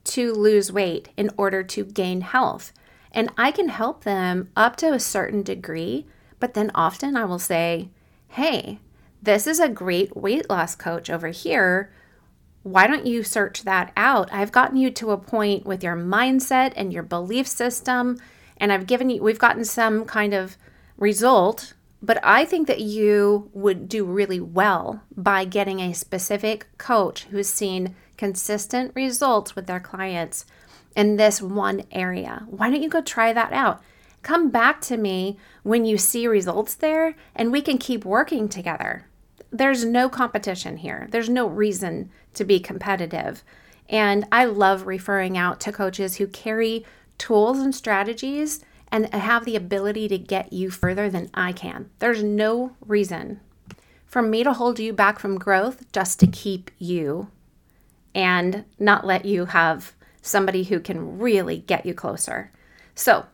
to 0.05 0.33
lose 0.33 0.71
weight 0.71 1.09
in 1.17 1.29
order 1.37 1.63
to 1.63 1.83
gain 1.83 2.21
health. 2.21 2.71
And 3.15 3.31
I 3.37 3.49
can 3.49 3.69
help 3.69 4.03
them 4.03 4.49
up 4.55 4.75
to 4.77 4.93
a 4.93 4.99
certain 4.99 5.41
degree, 5.41 6.05
but 6.39 6.53
then 6.53 6.69
often 6.75 7.17
I 7.17 7.25
will 7.25 7.39
say, 7.39 7.89
hey, 8.27 8.77
this 9.23 9.47
is 9.47 9.59
a 9.59 9.67
great 9.67 10.15
weight 10.15 10.47
loss 10.49 10.75
coach 10.75 11.09
over 11.09 11.29
here. 11.29 11.91
Why 12.61 12.85
don't 12.85 13.07
you 13.07 13.23
search 13.23 13.63
that 13.63 13.91
out? 13.97 14.31
I've 14.31 14.51
gotten 14.51 14.77
you 14.77 14.91
to 14.91 15.11
a 15.11 15.17
point 15.17 15.65
with 15.65 15.83
your 15.83 15.95
mindset 15.95 16.73
and 16.75 16.93
your 16.93 17.03
belief 17.03 17.47
system 17.47 18.19
and 18.57 18.71
I've 18.71 18.87
given 18.87 19.09
you, 19.09 19.21
we've 19.21 19.39
gotten 19.39 19.65
some 19.65 20.05
kind 20.05 20.33
of 20.33 20.57
result, 20.97 21.73
but 22.01 22.19
I 22.23 22.45
think 22.45 22.67
that 22.67 22.81
you 22.81 23.49
would 23.53 23.89
do 23.89 24.05
really 24.05 24.39
well 24.39 25.01
by 25.15 25.45
getting 25.45 25.79
a 25.79 25.93
specific 25.93 26.67
coach 26.77 27.25
who's 27.25 27.47
seen 27.47 27.95
consistent 28.17 28.93
results 28.95 29.55
with 29.55 29.67
their 29.67 29.79
clients 29.79 30.45
in 30.95 31.17
this 31.17 31.41
one 31.41 31.83
area. 31.91 32.45
Why 32.47 32.69
don't 32.69 32.81
you 32.81 32.89
go 32.89 33.01
try 33.01 33.33
that 33.33 33.53
out? 33.53 33.81
Come 34.21 34.49
back 34.49 34.81
to 34.81 34.97
me 34.97 35.37
when 35.63 35.85
you 35.85 35.97
see 35.97 36.27
results 36.27 36.73
there 36.73 37.15
and 37.35 37.51
we 37.51 37.61
can 37.61 37.77
keep 37.77 38.05
working 38.05 38.49
together. 38.49 39.05
There's 39.51 39.85
no 39.85 40.09
competition 40.09 40.77
here, 40.77 41.07
there's 41.11 41.29
no 41.29 41.47
reason 41.47 42.09
to 42.33 42.43
be 42.43 42.59
competitive. 42.59 43.43
And 43.87 44.25
I 44.31 44.45
love 44.45 44.87
referring 44.87 45.37
out 45.37 45.59
to 45.61 45.71
coaches 45.71 46.15
who 46.15 46.27
carry 46.27 46.85
tools 47.17 47.59
and 47.59 47.73
strategies 47.73 48.65
and 48.91 49.13
have 49.13 49.45
the 49.45 49.55
ability 49.55 50.07
to 50.07 50.17
get 50.17 50.51
you 50.51 50.71
further 50.71 51.09
than 51.09 51.29
I 51.33 51.51
can. 51.51 51.89
There's 51.99 52.23
no 52.23 52.75
reason 52.85 53.41
for 54.05 54.21
me 54.21 54.43
to 54.43 54.53
hold 54.53 54.79
you 54.79 54.93
back 54.93 55.19
from 55.19 55.37
growth 55.37 55.91
just 55.91 56.19
to 56.21 56.27
keep 56.27 56.71
you 56.79 57.27
and 58.13 58.63
not 58.79 59.05
let 59.05 59.25
you 59.25 59.45
have 59.45 59.93
somebody 60.25 60.63
who 60.63 60.79
can 60.79 61.19
really 61.19 61.59
get 61.59 61.85
you 61.85 61.93
closer. 61.93 62.51
So, 62.93 63.25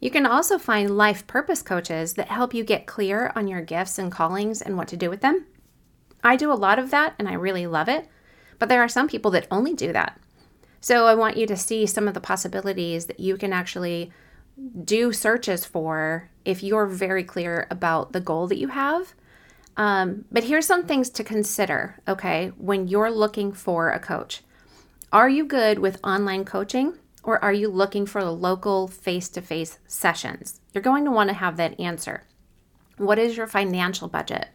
you 0.00 0.10
can 0.10 0.26
also 0.26 0.58
find 0.58 0.96
life 0.96 1.26
purpose 1.28 1.62
coaches 1.62 2.14
that 2.14 2.26
help 2.26 2.52
you 2.52 2.64
get 2.64 2.88
clear 2.88 3.30
on 3.36 3.46
your 3.46 3.62
gifts 3.62 3.98
and 3.98 4.10
callings 4.10 4.60
and 4.60 4.76
what 4.76 4.88
to 4.88 4.96
do 4.96 5.08
with 5.08 5.20
them. 5.20 5.46
I 6.24 6.34
do 6.34 6.52
a 6.52 6.54
lot 6.54 6.80
of 6.80 6.90
that 6.90 7.14
and 7.20 7.28
I 7.28 7.34
really 7.34 7.68
love 7.68 7.88
it, 7.88 8.08
but 8.58 8.68
there 8.68 8.82
are 8.82 8.88
some 8.88 9.06
people 9.06 9.30
that 9.30 9.46
only 9.50 9.74
do 9.74 9.92
that. 9.92 10.20
So 10.80 11.06
I 11.06 11.14
want 11.14 11.36
you 11.36 11.46
to 11.46 11.56
see 11.56 11.86
some 11.86 12.08
of 12.08 12.14
the 12.14 12.20
possibilities 12.20 13.06
that 13.06 13.20
you 13.20 13.36
can 13.36 13.52
actually 13.52 14.10
do 14.84 15.12
searches 15.12 15.64
for 15.64 16.28
if 16.44 16.64
you're 16.64 16.86
very 16.86 17.22
clear 17.22 17.68
about 17.70 18.12
the 18.12 18.20
goal 18.20 18.48
that 18.48 18.58
you 18.58 18.68
have. 18.68 19.14
Um, 19.76 20.24
but 20.32 20.44
here's 20.44 20.66
some 20.66 20.84
things 20.84 21.08
to 21.10 21.24
consider, 21.24 22.00
okay, 22.06 22.52
when 22.58 22.88
you're 22.88 23.10
looking 23.10 23.52
for 23.52 23.90
a 23.90 24.00
coach. 24.00 24.42
Are 25.12 25.28
you 25.28 25.44
good 25.44 25.78
with 25.78 26.00
online 26.02 26.46
coaching 26.46 26.94
or 27.22 27.38
are 27.44 27.52
you 27.52 27.68
looking 27.68 28.06
for 28.06 28.24
local 28.24 28.88
face 28.88 29.28
to 29.28 29.42
face 29.42 29.78
sessions? 29.86 30.58
You're 30.72 30.80
going 30.80 31.04
to 31.04 31.10
want 31.10 31.28
to 31.28 31.34
have 31.34 31.58
that 31.58 31.78
answer. 31.78 32.22
What 32.96 33.18
is 33.18 33.36
your 33.36 33.46
financial 33.46 34.08
budget? 34.08 34.48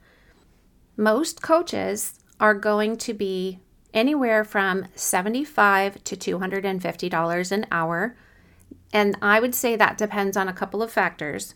Most 0.96 1.44
coaches 1.44 2.18
are 2.40 2.56
going 2.56 2.98
to 2.98 3.14
be 3.14 3.60
anywhere 3.94 4.44
from 4.44 4.88
75 4.96 6.04
to 6.04 6.18
$250 6.18 7.52
an 7.52 7.66
hour. 7.72 8.18
And 8.92 9.16
I 9.22 9.40
would 9.40 9.54
say 9.54 9.76
that 9.76 10.00
depends 10.00 10.36
on 10.36 10.48
a 10.48 10.54
couple 10.54 10.82
of 10.82 10.92
factors. 10.92 11.54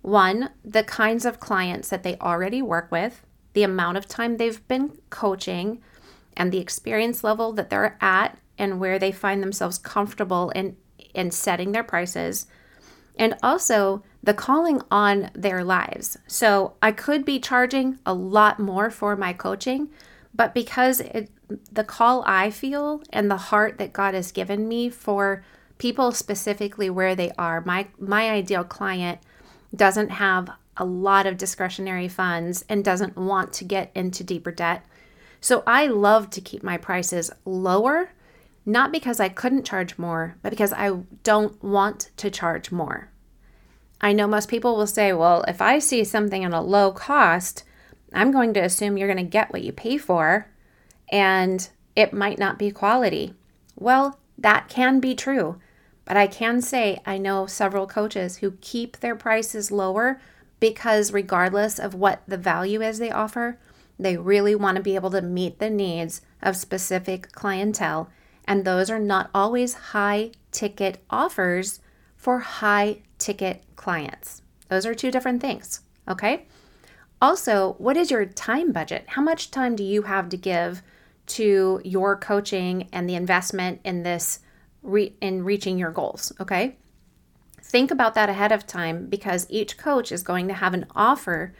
One, 0.00 0.50
the 0.64 0.84
kinds 0.84 1.26
of 1.26 1.40
clients 1.40 1.88
that 1.88 2.04
they 2.04 2.16
already 2.18 2.62
work 2.62 2.92
with, 2.92 3.26
the 3.52 3.64
amount 3.64 3.96
of 3.96 4.06
time 4.06 4.36
they've 4.36 4.64
been 4.68 4.96
coaching, 5.10 5.82
and 6.36 6.52
the 6.52 6.58
experience 6.58 7.24
level 7.24 7.52
that 7.52 7.70
they're 7.70 7.96
at 8.00 8.38
and 8.58 8.80
where 8.80 8.98
they 8.98 9.12
find 9.12 9.42
themselves 9.42 9.78
comfortable 9.78 10.50
in, 10.50 10.76
in 11.14 11.30
setting 11.30 11.72
their 11.72 11.84
prices. 11.84 12.46
And 13.16 13.34
also 13.42 14.02
the 14.22 14.34
calling 14.34 14.80
on 14.90 15.30
their 15.34 15.62
lives. 15.62 16.16
So 16.26 16.74
I 16.82 16.92
could 16.92 17.24
be 17.24 17.38
charging 17.38 17.98
a 18.04 18.14
lot 18.14 18.58
more 18.58 18.90
for 18.90 19.16
my 19.16 19.32
coaching, 19.32 19.88
but 20.34 20.54
because 20.54 21.00
it, 21.00 21.30
the 21.70 21.84
call 21.84 22.24
I 22.26 22.50
feel 22.50 23.02
and 23.10 23.30
the 23.30 23.36
heart 23.36 23.78
that 23.78 23.92
God 23.92 24.14
has 24.14 24.32
given 24.32 24.66
me 24.66 24.88
for 24.88 25.44
people 25.78 26.12
specifically 26.12 26.88
where 26.88 27.14
they 27.14 27.30
are, 27.36 27.60
my 27.60 27.88
my 27.98 28.30
ideal 28.30 28.64
client 28.64 29.20
doesn't 29.74 30.10
have 30.10 30.50
a 30.76 30.84
lot 30.84 31.26
of 31.26 31.36
discretionary 31.36 32.08
funds 32.08 32.64
and 32.68 32.84
doesn't 32.84 33.16
want 33.16 33.52
to 33.54 33.64
get 33.64 33.90
into 33.94 34.24
deeper 34.24 34.50
debt. 34.50 34.84
So 35.40 35.62
I 35.66 35.86
love 35.86 36.30
to 36.30 36.40
keep 36.40 36.62
my 36.62 36.78
prices 36.78 37.30
lower, 37.44 38.10
not 38.66 38.92
because 38.92 39.20
I 39.20 39.28
couldn't 39.28 39.66
charge 39.66 39.98
more, 39.98 40.36
but 40.42 40.50
because 40.50 40.72
I 40.72 40.90
don't 41.22 41.62
want 41.62 42.10
to 42.16 42.30
charge 42.30 42.72
more. 42.72 43.10
I 44.00 44.12
know 44.12 44.26
most 44.26 44.48
people 44.48 44.76
will 44.76 44.86
say, 44.86 45.12
well, 45.12 45.44
if 45.48 45.62
I 45.62 45.78
see 45.78 46.04
something 46.04 46.44
at 46.44 46.52
a 46.52 46.60
low 46.60 46.92
cost, 46.92 47.64
I'm 48.12 48.30
going 48.30 48.54
to 48.54 48.60
assume 48.60 48.96
you're 48.96 49.12
going 49.12 49.24
to 49.24 49.30
get 49.30 49.52
what 49.52 49.62
you 49.62 49.72
pay 49.72 49.98
for 49.98 50.46
and 51.10 51.68
it 51.96 52.12
might 52.12 52.38
not 52.38 52.58
be 52.58 52.70
quality. 52.70 53.34
Well, 53.76 54.18
that 54.38 54.68
can 54.68 55.00
be 55.00 55.14
true, 55.14 55.60
but 56.04 56.16
I 56.16 56.26
can 56.26 56.60
say 56.60 57.00
I 57.06 57.18
know 57.18 57.46
several 57.46 57.86
coaches 57.86 58.38
who 58.38 58.58
keep 58.60 58.98
their 58.98 59.16
prices 59.16 59.70
lower 59.70 60.20
because, 60.60 61.12
regardless 61.12 61.78
of 61.78 61.94
what 61.94 62.22
the 62.26 62.36
value 62.36 62.80
is 62.80 62.98
they 62.98 63.10
offer, 63.10 63.58
they 63.98 64.16
really 64.16 64.54
want 64.54 64.76
to 64.76 64.82
be 64.82 64.94
able 64.94 65.10
to 65.10 65.22
meet 65.22 65.58
the 65.58 65.70
needs 65.70 66.22
of 66.42 66.56
specific 66.56 67.32
clientele. 67.32 68.10
And 68.46 68.64
those 68.64 68.90
are 68.90 68.98
not 68.98 69.30
always 69.34 69.74
high 69.74 70.32
ticket 70.50 71.02
offers 71.10 71.80
for 72.16 72.38
high 72.40 72.98
ticket 73.18 73.62
clients. 73.76 74.42
Those 74.68 74.86
are 74.86 74.94
two 74.94 75.10
different 75.10 75.40
things. 75.40 75.80
Okay. 76.08 76.46
Also, 77.20 77.74
what 77.78 77.96
is 77.96 78.10
your 78.10 78.26
time 78.26 78.72
budget? 78.72 79.04
How 79.08 79.22
much 79.22 79.50
time 79.50 79.76
do 79.76 79.82
you 79.82 80.02
have 80.02 80.28
to 80.28 80.36
give 80.36 80.82
to 81.26 81.80
your 81.84 82.16
coaching 82.16 82.88
and 82.92 83.08
the 83.08 83.14
investment 83.14 83.80
in 83.84 84.02
this 84.02 84.40
re- 84.82 85.14
in 85.20 85.44
reaching 85.44 85.78
your 85.78 85.90
goals? 85.90 86.32
Okay. 86.40 86.76
Think 87.62 87.90
about 87.90 88.14
that 88.14 88.28
ahead 88.28 88.52
of 88.52 88.66
time 88.66 89.06
because 89.06 89.46
each 89.48 89.78
coach 89.78 90.12
is 90.12 90.22
going 90.22 90.48
to 90.48 90.54
have 90.54 90.74
an 90.74 90.86
offer 90.94 91.54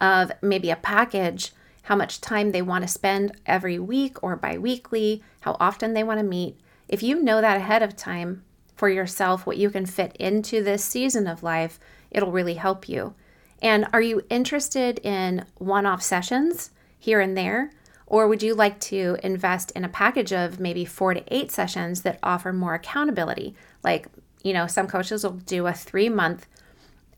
of 0.00 0.32
maybe 0.40 0.70
a 0.70 0.76
package, 0.76 1.52
how 1.82 1.96
much 1.96 2.20
time 2.20 2.52
they 2.52 2.62
want 2.62 2.82
to 2.82 2.88
spend 2.88 3.32
every 3.46 3.78
week 3.78 4.22
or 4.22 4.36
biweekly, 4.36 5.22
how 5.40 5.56
often 5.58 5.94
they 5.94 6.04
want 6.04 6.20
to 6.20 6.24
meet. 6.24 6.58
If 6.88 7.02
you 7.02 7.22
know 7.22 7.40
that 7.40 7.56
ahead 7.56 7.82
of 7.82 7.96
time 7.96 8.44
for 8.76 8.88
yourself, 8.88 9.46
what 9.46 9.56
you 9.56 9.70
can 9.70 9.86
fit 9.86 10.16
into 10.16 10.62
this 10.62 10.84
season 10.84 11.26
of 11.26 11.42
life, 11.42 11.78
it'll 12.10 12.32
really 12.32 12.54
help 12.54 12.88
you. 12.88 13.14
And 13.60 13.86
are 13.92 14.02
you 14.02 14.22
interested 14.28 14.98
in 15.00 15.44
one 15.58 15.86
off 15.86 16.02
sessions 16.02 16.70
here 16.98 17.20
and 17.20 17.36
there? 17.36 17.70
Or 18.06 18.28
would 18.28 18.42
you 18.42 18.54
like 18.54 18.78
to 18.80 19.16
invest 19.22 19.70
in 19.70 19.84
a 19.84 19.88
package 19.88 20.32
of 20.32 20.60
maybe 20.60 20.84
four 20.84 21.14
to 21.14 21.24
eight 21.34 21.50
sessions 21.50 22.02
that 22.02 22.18
offer 22.22 22.52
more 22.52 22.74
accountability? 22.74 23.54
Like, 23.82 24.08
you 24.42 24.52
know, 24.52 24.66
some 24.66 24.86
coaches 24.86 25.24
will 25.24 25.32
do 25.32 25.66
a 25.66 25.72
three 25.72 26.08
month 26.08 26.46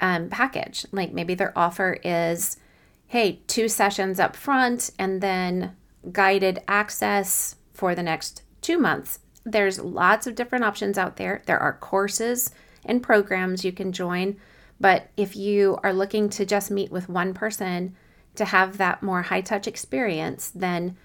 um, 0.00 0.28
package. 0.28 0.86
Like 0.92 1.12
maybe 1.12 1.34
their 1.34 1.56
offer 1.58 1.98
is, 2.04 2.58
hey, 3.08 3.40
two 3.46 3.68
sessions 3.68 4.18
up 4.18 4.36
front 4.36 4.90
and 4.98 5.20
then 5.20 5.76
guided 6.12 6.60
access 6.68 7.56
for 7.72 7.94
the 7.94 8.02
next 8.02 8.42
two 8.60 8.78
months. 8.78 9.20
There's 9.44 9.78
lots 9.78 10.26
of 10.26 10.34
different 10.34 10.64
options 10.64 10.98
out 10.98 11.16
there. 11.16 11.42
There 11.46 11.58
are 11.58 11.74
courses 11.74 12.50
and 12.84 13.02
programs 13.02 13.64
you 13.64 13.72
can 13.72 13.92
join 13.92 14.36
but 14.80 15.08
if 15.16 15.36
you 15.36 15.78
are 15.82 15.92
looking 15.92 16.28
to 16.30 16.44
just 16.44 16.70
meet 16.70 16.90
with 16.90 17.08
one 17.08 17.34
person 17.34 17.94
to 18.34 18.44
have 18.44 18.78
that 18.78 19.02
more 19.02 19.22
high 19.22 19.40
touch 19.40 19.66
experience, 19.66 20.50
then 20.54 20.96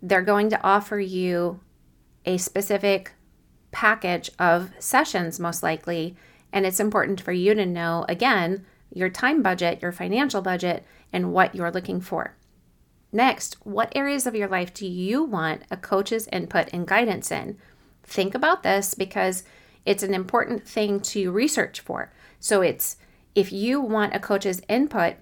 they're 0.00 0.22
going 0.22 0.50
to 0.50 0.62
offer 0.64 0.98
you 0.98 1.60
a 2.24 2.38
specific 2.38 3.12
package 3.72 4.30
of 4.38 4.70
sessions, 4.78 5.40
most 5.40 5.62
likely. 5.62 6.16
And 6.52 6.64
it's 6.64 6.80
important 6.80 7.20
for 7.20 7.32
you 7.32 7.54
to 7.54 7.66
know, 7.66 8.04
again, 8.08 8.64
your 8.92 9.08
time 9.08 9.42
budget, 9.42 9.82
your 9.82 9.92
financial 9.92 10.42
budget, 10.42 10.84
and 11.12 11.32
what 11.32 11.54
you're 11.54 11.70
looking 11.70 12.00
for. 12.00 12.36
Next, 13.12 13.56
what 13.64 13.92
areas 13.96 14.26
of 14.26 14.34
your 14.34 14.48
life 14.48 14.74
do 14.74 14.86
you 14.86 15.22
want 15.22 15.62
a 15.70 15.76
coach's 15.76 16.28
input 16.32 16.68
and 16.72 16.86
guidance 16.86 17.30
in? 17.30 17.56
Think 18.02 18.34
about 18.34 18.62
this 18.62 18.94
because 18.94 19.44
it's 19.84 20.02
an 20.02 20.14
important 20.14 20.66
thing 20.66 21.00
to 21.00 21.30
research 21.30 21.80
for. 21.80 22.12
So 22.40 22.60
it's 22.62 22.96
if 23.34 23.52
you 23.52 23.80
want 23.80 24.14
a 24.14 24.20
coach's 24.20 24.60
input 24.68 25.14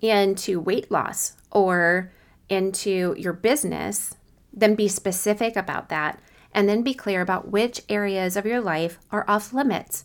into 0.00 0.60
weight 0.60 0.90
loss 0.90 1.36
or 1.50 2.12
into 2.48 3.14
your 3.18 3.32
business, 3.32 4.14
then 4.52 4.74
be 4.74 4.88
specific 4.88 5.56
about 5.56 5.88
that 5.88 6.20
and 6.52 6.68
then 6.68 6.82
be 6.82 6.94
clear 6.94 7.20
about 7.20 7.50
which 7.50 7.82
areas 7.88 8.36
of 8.36 8.46
your 8.46 8.60
life 8.60 8.98
are 9.10 9.24
off 9.28 9.52
limits. 9.52 10.04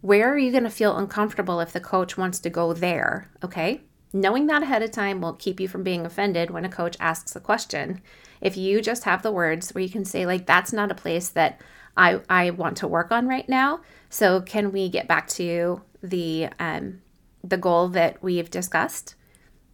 Where 0.00 0.32
are 0.32 0.38
you 0.38 0.50
going 0.50 0.64
to 0.64 0.70
feel 0.70 0.96
uncomfortable 0.96 1.60
if 1.60 1.72
the 1.72 1.80
coach 1.80 2.16
wants 2.16 2.38
to 2.40 2.50
go 2.50 2.72
there? 2.72 3.30
Okay. 3.44 3.82
Knowing 4.12 4.46
that 4.46 4.62
ahead 4.62 4.82
of 4.82 4.90
time 4.90 5.20
will 5.20 5.34
keep 5.34 5.60
you 5.60 5.68
from 5.68 5.82
being 5.82 6.04
offended 6.04 6.50
when 6.50 6.64
a 6.64 6.68
coach 6.70 6.96
asks 6.98 7.36
a 7.36 7.40
question. 7.40 8.00
If 8.40 8.56
you 8.56 8.80
just 8.80 9.04
have 9.04 9.22
the 9.22 9.30
words 9.30 9.70
where 9.70 9.84
you 9.84 9.90
can 9.90 10.04
say, 10.04 10.26
like, 10.26 10.46
that's 10.46 10.72
not 10.72 10.90
a 10.90 10.96
place 10.96 11.28
that 11.28 11.60
I, 11.96 12.20
I 12.28 12.50
want 12.50 12.78
to 12.78 12.88
work 12.88 13.12
on 13.12 13.28
right 13.28 13.48
now. 13.48 13.82
So, 14.08 14.40
can 14.40 14.72
we 14.72 14.88
get 14.88 15.06
back 15.06 15.28
to 15.28 15.82
the 16.02 16.48
um, 16.58 17.02
the 17.42 17.56
goal 17.56 17.88
that 17.88 18.22
we've 18.22 18.50
discussed. 18.50 19.14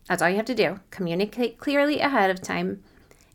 That's 0.08 0.22
all 0.22 0.28
you 0.28 0.36
have 0.36 0.44
to 0.46 0.54
do. 0.54 0.80
Communicate 0.90 1.58
clearly 1.58 2.00
ahead 2.00 2.30
of 2.30 2.40
time, 2.40 2.82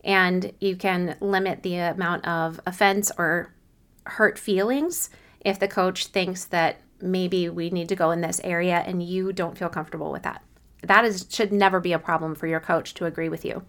and 0.04 0.54
you 0.60 0.76
can 0.76 1.18
limit 1.20 1.64
the 1.64 1.78
amount 1.78 2.26
of 2.26 2.60
offense 2.66 3.12
or 3.18 3.54
hurt 4.06 4.40
feelings 4.40 5.10
if 5.42 5.60
the 5.60 5.68
coach 5.68 6.08
thinks 6.08 6.46
that 6.46 6.78
maybe 7.02 7.50
we 7.50 7.70
need 7.70 7.90
to 7.90 7.96
go 7.96 8.12
in 8.12 8.22
this 8.22 8.42
area 8.44 8.84
and 8.86 9.04
you 9.04 9.34
don't 9.34 9.58
feel 9.58 9.70
comfortable 9.70 10.12
with 10.12 10.24
that. 10.24 10.44
That 10.84 11.06
is 11.06 11.26
should 11.30 11.52
never 11.52 11.80
be 11.80 11.94
a 11.94 12.00
problem 12.00 12.36
for 12.36 12.48
your 12.48 12.60
coach 12.60 12.94
to 12.96 13.06
agree 13.06 13.30
with 13.30 13.46
you. 13.46 13.64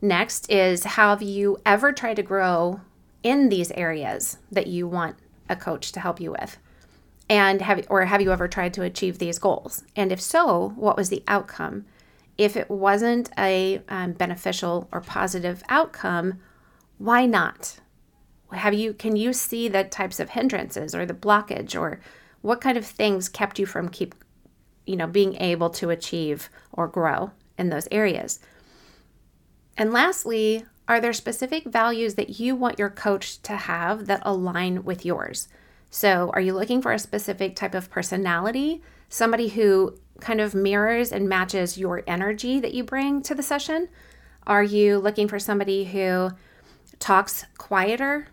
Next 0.00 0.50
is 0.50 0.84
have 0.84 1.22
you 1.22 1.58
ever 1.66 1.92
tried 1.92 2.16
to 2.16 2.22
grow 2.22 2.80
in 3.22 3.48
these 3.48 3.72
areas 3.72 4.38
that 4.50 4.68
you 4.68 4.86
want 4.86 5.16
a 5.48 5.56
coach 5.56 5.90
to 5.92 6.00
help 6.00 6.20
you 6.20 6.30
with? 6.32 6.56
And 7.28 7.60
have 7.62 7.84
or 7.90 8.04
have 8.04 8.22
you 8.22 8.32
ever 8.32 8.48
tried 8.48 8.74
to 8.74 8.82
achieve 8.82 9.18
these 9.18 9.38
goals? 9.38 9.84
And 9.96 10.12
if 10.12 10.20
so, 10.20 10.72
what 10.76 10.96
was 10.96 11.08
the 11.08 11.24
outcome? 11.26 11.84
If 12.36 12.56
it 12.56 12.70
wasn't 12.70 13.30
a 13.36 13.82
um, 13.88 14.12
beneficial 14.12 14.88
or 14.92 15.00
positive 15.00 15.62
outcome, 15.68 16.38
why 16.98 17.26
not? 17.26 17.80
Have 18.52 18.74
you 18.74 18.94
can 18.94 19.16
you 19.16 19.32
see 19.32 19.68
the 19.68 19.84
types 19.84 20.20
of 20.20 20.30
hindrances 20.30 20.94
or 20.94 21.04
the 21.04 21.14
blockage 21.14 21.78
or 21.78 22.00
what 22.40 22.60
kind 22.60 22.78
of 22.78 22.86
things 22.86 23.28
kept 23.28 23.58
you 23.58 23.66
from 23.66 23.88
keep 23.88 24.14
you 24.86 24.96
know 24.96 25.06
being 25.06 25.34
able 25.36 25.70
to 25.70 25.90
achieve 25.90 26.48
or 26.72 26.88
grow 26.88 27.30
in 27.58 27.68
those 27.68 27.88
areas? 27.90 28.40
And 29.76 29.92
lastly, 29.92 30.64
are 30.88 31.00
there 31.00 31.12
specific 31.12 31.64
values 31.64 32.14
that 32.14 32.40
you 32.40 32.56
want 32.56 32.78
your 32.78 32.90
coach 32.90 33.42
to 33.42 33.54
have 33.54 34.06
that 34.06 34.22
align 34.24 34.84
with 34.84 35.04
yours? 35.04 35.48
So, 35.90 36.30
are 36.34 36.40
you 36.40 36.54
looking 36.54 36.82
for 36.82 36.92
a 36.92 36.98
specific 36.98 37.54
type 37.54 37.74
of 37.74 37.90
personality? 37.90 38.82
Somebody 39.08 39.48
who 39.48 39.98
kind 40.20 40.40
of 40.40 40.54
mirrors 40.54 41.12
and 41.12 41.28
matches 41.28 41.78
your 41.78 42.02
energy 42.06 42.58
that 42.60 42.74
you 42.74 42.84
bring 42.84 43.22
to 43.22 43.34
the 43.34 43.42
session? 43.42 43.88
Are 44.46 44.62
you 44.62 44.98
looking 44.98 45.28
for 45.28 45.38
somebody 45.38 45.84
who 45.84 46.30
talks 46.98 47.44
quieter 47.58 48.28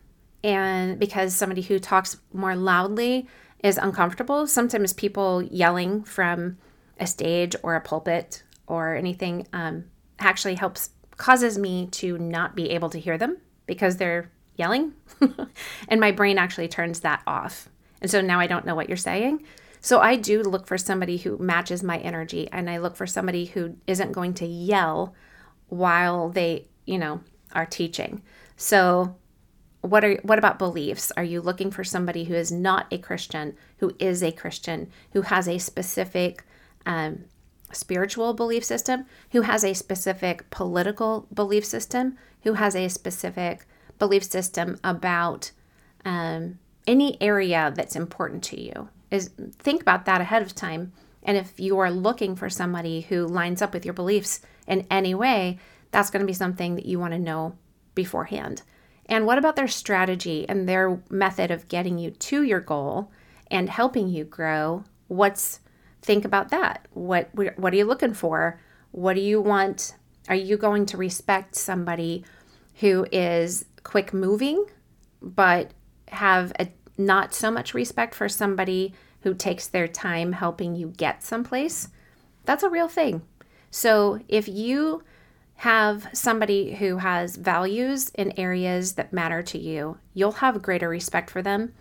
and 0.45 0.99
because 0.99 1.35
somebody 1.35 1.63
who 1.63 1.79
talks 1.79 2.17
more 2.31 2.55
loudly 2.55 3.27
is 3.63 3.79
uncomfortable? 3.79 4.45
Sometimes 4.45 4.93
people 4.93 5.41
yelling 5.41 6.03
from 6.03 6.59
a 6.99 7.07
stage 7.07 7.55
or 7.63 7.73
a 7.75 7.81
pulpit 7.81 8.43
or 8.67 8.93
anything 8.95 9.47
um, 9.53 9.85
actually 10.19 10.53
helps 10.53 10.91
causes 11.17 11.57
me 11.57 11.87
to 11.87 12.19
not 12.19 12.55
be 12.55 12.69
able 12.69 12.91
to 12.91 12.99
hear 12.99 13.17
them 13.17 13.37
because 13.65 13.97
they're 13.97 14.29
yelling? 14.55 14.93
and 15.87 15.99
my 15.99 16.11
brain 16.11 16.37
actually 16.37 16.67
turns 16.67 16.99
that 16.99 17.23
off. 17.25 17.67
And 17.99 18.11
so 18.11 18.21
now 18.21 18.39
I 18.39 18.45
don't 18.45 18.67
know 18.67 18.75
what 18.75 18.87
you're 18.87 18.97
saying. 18.97 19.43
So 19.81 19.99
I 19.99 20.15
do 20.15 20.43
look 20.43 20.67
for 20.67 20.77
somebody 20.77 21.17
who 21.17 21.39
matches 21.39 21.81
my 21.81 21.97
energy 21.97 22.47
and 22.51 22.69
I 22.69 22.77
look 22.77 22.95
for 22.95 23.07
somebody 23.07 23.45
who 23.45 23.77
isn't 23.87 24.11
going 24.11 24.35
to 24.35 24.45
yell 24.45 25.15
while 25.69 26.29
they, 26.29 26.67
you 26.85 26.99
know, 26.99 27.21
are 27.53 27.65
teaching. 27.65 28.21
So 28.57 29.15
what 29.85 30.03
are 30.03 30.15
what 30.23 30.39
about 30.39 30.59
beliefs? 30.59 31.11
Are 31.17 31.23
you 31.23 31.41
looking 31.41 31.71
for 31.71 31.83
somebody 31.83 32.25
who 32.25 32.33
is 32.33 32.51
not 32.51 32.87
a 32.91 32.97
Christian, 32.97 33.55
who 33.77 33.93
is 33.99 34.23
a 34.23 34.31
Christian, 34.31 34.89
who 35.13 35.21
has 35.23 35.47
a 35.47 35.57
specific 35.57 36.43
um, 36.85 37.25
spiritual 37.71 38.33
belief 38.33 38.63
system, 38.63 39.05
who 39.31 39.41
has 39.41 39.63
a 39.63 39.73
specific 39.73 40.49
political 40.49 41.27
belief 41.33 41.65
system, 41.65 42.17
who 42.43 42.53
has 42.53 42.75
a 42.75 42.87
specific 42.89 43.65
belief 43.99 44.23
system 44.23 44.79
about 44.83 45.51
um, 46.03 46.59
any 46.87 47.21
area 47.21 47.73
that's 47.75 47.95
important 47.95 48.43
to 48.43 48.61
you? 48.61 48.89
Is 49.11 49.31
think 49.59 49.81
about 49.81 50.05
that 50.05 50.21
ahead 50.21 50.41
of 50.41 50.55
time. 50.55 50.93
And 51.23 51.37
if 51.37 51.59
you 51.59 51.79
are 51.79 51.89
looking 51.89 52.35
for 52.35 52.49
somebody 52.49 53.01
who 53.01 53.25
lines 53.25 53.61
up 53.61 53.73
with 53.73 53.83
your 53.83 53.93
beliefs 53.93 54.41
in 54.67 54.85
any 54.91 55.15
way, 55.15 55.59
that's 55.91 56.09
going 56.09 56.21
to 56.21 56.27
be 56.27 56.33
something 56.33 56.75
that 56.75 56.85
you 56.85 56.99
want 56.99 57.13
to 57.13 57.19
know 57.19 57.57
beforehand. 57.95 58.61
And 59.07 59.25
what 59.25 59.37
about 59.37 59.55
their 59.55 59.67
strategy 59.67 60.47
and 60.49 60.67
their 60.67 60.99
method 61.09 61.51
of 61.51 61.67
getting 61.67 61.97
you 61.97 62.11
to 62.11 62.41
your 62.43 62.59
goal 62.59 63.11
and 63.51 63.69
helping 63.69 64.09
you 64.09 64.23
grow? 64.23 64.83
What's 65.07 65.59
think 66.05 66.23
about 66.23 66.49
that. 66.49 66.87
What 66.93 67.29
what 67.33 67.73
are 67.73 67.75
you 67.75 67.85
looking 67.85 68.13
for? 68.13 68.59
What 68.91 69.15
do 69.15 69.21
you 69.21 69.41
want? 69.41 69.95
Are 70.29 70.35
you 70.35 70.55
going 70.55 70.85
to 70.87 70.97
respect 70.97 71.55
somebody 71.55 72.23
who 72.75 73.05
is 73.11 73.65
quick 73.83 74.13
moving 74.13 74.65
but 75.21 75.71
have 76.09 76.53
a 76.59 76.67
not 76.97 77.33
so 77.33 77.51
much 77.51 77.73
respect 77.73 78.15
for 78.15 78.29
somebody 78.29 78.93
who 79.21 79.33
takes 79.33 79.67
their 79.67 79.87
time 79.87 80.33
helping 80.33 80.75
you 80.75 80.93
get 80.95 81.23
someplace? 81.23 81.89
That's 82.45 82.63
a 82.63 82.69
real 82.69 82.87
thing. 82.87 83.23
So 83.71 84.19
if 84.27 84.47
you 84.47 85.03
have 85.57 86.07
somebody 86.13 86.75
who 86.75 86.97
has 86.97 87.37
values 87.37 88.09
in 88.09 88.37
areas 88.37 88.93
that 88.93 89.13
matter 89.13 89.41
to 89.41 89.57
you, 89.57 89.97
you'll 90.13 90.33
have 90.33 90.61
greater 90.61 90.89
respect 90.89 91.29
for 91.29 91.41
them 91.41 91.73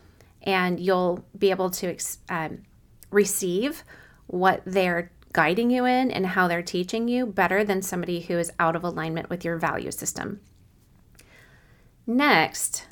and 0.42 0.78
you'll 0.78 1.24
be 1.36 1.50
able 1.50 1.70
to 1.70 1.96
um, 2.28 2.62
receive 3.10 3.82
what 4.26 4.62
they're 4.64 5.10
guiding 5.32 5.70
you 5.70 5.84
in 5.84 6.10
and 6.10 6.26
how 6.26 6.46
they're 6.46 6.62
teaching 6.62 7.08
you 7.08 7.26
better 7.26 7.64
than 7.64 7.82
somebody 7.82 8.20
who 8.20 8.38
is 8.38 8.52
out 8.58 8.76
of 8.76 8.84
alignment 8.84 9.28
with 9.28 9.44
your 9.44 9.58
value 9.58 9.90
system. 9.90 10.40
Next, 12.06 12.86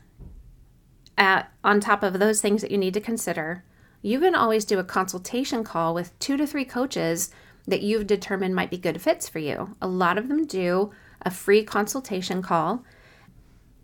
at, 1.16 1.52
on 1.62 1.78
top 1.78 2.02
of 2.02 2.18
those 2.18 2.40
things 2.40 2.62
that 2.62 2.70
you 2.70 2.78
need 2.78 2.94
to 2.94 3.00
consider, 3.00 3.64
you 4.00 4.18
can 4.18 4.34
always 4.34 4.64
do 4.64 4.78
a 4.78 4.84
consultation 4.84 5.62
call 5.62 5.94
with 5.94 6.18
two 6.18 6.36
to 6.36 6.46
three 6.46 6.64
coaches 6.64 7.30
that 7.66 7.82
you've 7.82 8.06
determined 8.06 8.54
might 8.54 8.70
be 8.70 8.78
good 8.78 9.00
fits 9.00 9.28
for 9.28 9.38
you. 9.38 9.76
A 9.80 9.86
lot 9.86 10.18
of 10.18 10.28
them 10.28 10.46
do 10.46 10.92
a 11.22 11.30
free 11.30 11.62
consultation 11.62 12.42
call. 12.42 12.84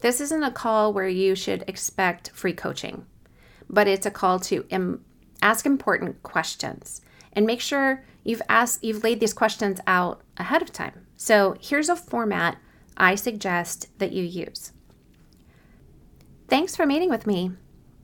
This 0.00 0.20
isn't 0.20 0.42
a 0.42 0.50
call 0.50 0.92
where 0.92 1.08
you 1.08 1.34
should 1.34 1.64
expect 1.66 2.30
free 2.30 2.52
coaching, 2.52 3.06
but 3.68 3.86
it's 3.86 4.06
a 4.06 4.10
call 4.10 4.40
to 4.40 4.66
Im- 4.70 5.04
ask 5.42 5.66
important 5.66 6.22
questions 6.22 7.00
and 7.32 7.46
make 7.46 7.60
sure 7.60 8.04
you've 8.24 8.42
asked 8.48 8.82
you've 8.82 9.04
laid 9.04 9.20
these 9.20 9.32
questions 9.32 9.80
out 9.86 10.22
ahead 10.36 10.62
of 10.62 10.72
time. 10.72 11.06
So, 11.16 11.56
here's 11.60 11.88
a 11.88 11.96
format 11.96 12.58
I 12.96 13.14
suggest 13.14 13.88
that 13.98 14.12
you 14.12 14.24
use. 14.24 14.72
Thanks 16.48 16.74
for 16.74 16.86
meeting 16.86 17.10
with 17.10 17.26
me. 17.26 17.52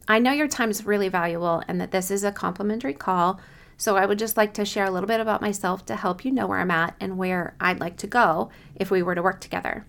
I 0.07 0.19
know 0.19 0.33
your 0.33 0.49
time 0.49 0.71
is 0.71 0.85
really 0.85 1.09
valuable 1.09 1.63
and 1.67 1.81
that 1.81 1.91
this 1.91 2.11
is 2.11 2.25
a 2.25 2.33
complimentary 2.33 2.93
call 2.93 3.41
so 3.77 3.97
I 3.97 4.07
would 4.07 4.19
just 4.19 4.37
like 4.37 4.55
to 4.55 4.65
share 4.65 4.85
a 4.85 4.91
little 4.91 5.07
bit 5.07 5.21
about 5.21 5.41
myself 5.41 5.85
to 5.87 5.97
help 5.97 6.25
you 6.25 6.31
know 6.31 6.47
where 6.47 6.61
I'm 6.61 6.71
at 6.71 6.95
and 7.01 7.19
where 7.19 7.57
I'd 7.61 7.81
like 7.81 7.97
to 7.99 8.07
go 8.07 8.51
if 8.75 8.91
we 8.91 9.03
were 9.03 9.15
to 9.15 9.23
work 9.23 9.41
together. 9.41 9.87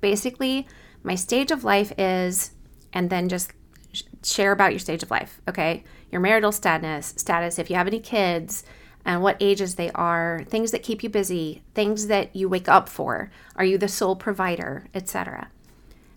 Basically, 0.00 0.66
my 1.02 1.14
stage 1.14 1.50
of 1.50 1.64
life 1.64 1.92
is, 1.98 2.52
and 2.92 3.10
then 3.10 3.28
just 3.28 3.52
share 4.24 4.52
about 4.52 4.72
your 4.72 4.78
stage 4.78 5.02
of 5.02 5.10
life, 5.10 5.40
okay? 5.48 5.84
Your 6.10 6.20
marital 6.20 6.52
status, 6.52 7.14
status, 7.16 7.58
if 7.58 7.70
you 7.70 7.76
have 7.76 7.86
any 7.86 8.00
kids, 8.00 8.64
and 9.04 9.22
what 9.22 9.36
ages 9.40 9.74
they 9.74 9.90
are, 9.90 10.44
things 10.48 10.70
that 10.70 10.82
keep 10.82 11.02
you 11.02 11.08
busy, 11.08 11.62
things 11.74 12.06
that 12.06 12.34
you 12.36 12.48
wake 12.48 12.68
up 12.68 12.88
for. 12.88 13.30
Are 13.56 13.64
you 13.64 13.78
the 13.78 13.88
sole 13.88 14.16
provider, 14.16 14.86
etc. 14.94 15.50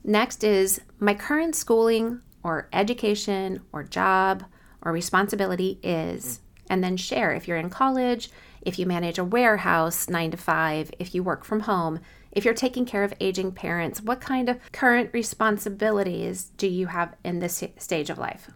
Next 0.03 0.43
is 0.43 0.81
my 0.99 1.15
current 1.15 1.55
schooling 1.55 2.21
or 2.43 2.69
education 2.71 3.62
or 3.71 3.83
job 3.83 4.45
or 4.83 4.91
responsibility 4.91 5.79
is 5.81 6.41
and 6.69 6.84
then 6.84 6.97
share 6.97 7.34
if 7.34 7.47
you're 7.47 7.58
in 7.58 7.69
college, 7.69 8.30
if 8.62 8.80
you 8.80 8.86
manage 8.86 9.17
a 9.17 9.23
warehouse 9.23 10.10
nine 10.10 10.32
to 10.32 10.38
five, 10.38 10.91
if 10.97 11.13
you 11.13 11.23
work 11.23 11.45
from 11.45 11.62
home, 11.62 11.99
if 12.32 12.43
you're 12.43 12.54
taking 12.54 12.86
care 12.86 13.04
of 13.04 13.13
aging 13.19 13.51
parents, 13.51 14.01
what 14.01 14.19
kind 14.19 14.49
of 14.49 14.60
current 14.71 15.12
responsibilities 15.13 16.51
do 16.58 16.67
you 16.67 16.88
have 16.88 17.15
in 17.23 17.39
this 17.39 17.63
stage 17.78 18.10
of 18.10 18.17
life? 18.17 18.49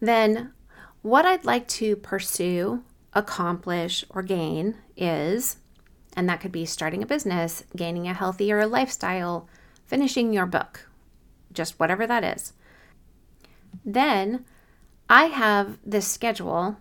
Then, 0.00 0.52
what 1.02 1.26
I'd 1.26 1.44
like 1.44 1.68
to 1.68 1.96
pursue, 1.96 2.82
accomplish, 3.12 4.04
or 4.10 4.22
gain 4.22 4.76
is, 4.96 5.58
and 6.16 6.28
that 6.28 6.40
could 6.40 6.52
be 6.52 6.64
starting 6.64 7.02
a 7.02 7.06
business, 7.06 7.64
gaining 7.74 8.08
a 8.08 8.14
healthier 8.14 8.66
lifestyle, 8.66 9.48
finishing 9.84 10.32
your 10.32 10.46
book, 10.46 10.88
just 11.52 11.78
whatever 11.78 12.06
that 12.06 12.24
is. 12.24 12.54
Then, 13.84 14.44
I 15.08 15.24
have 15.26 15.78
this 15.84 16.08
schedule 16.08 16.76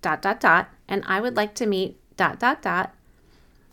dot 0.00 0.22
dot 0.22 0.40
dot 0.40 0.68
and 0.88 1.02
I 1.06 1.20
would 1.20 1.36
like 1.36 1.54
to 1.56 1.66
meet 1.66 1.98
dot 2.16 2.38
dot 2.38 2.62
dot 2.62 2.94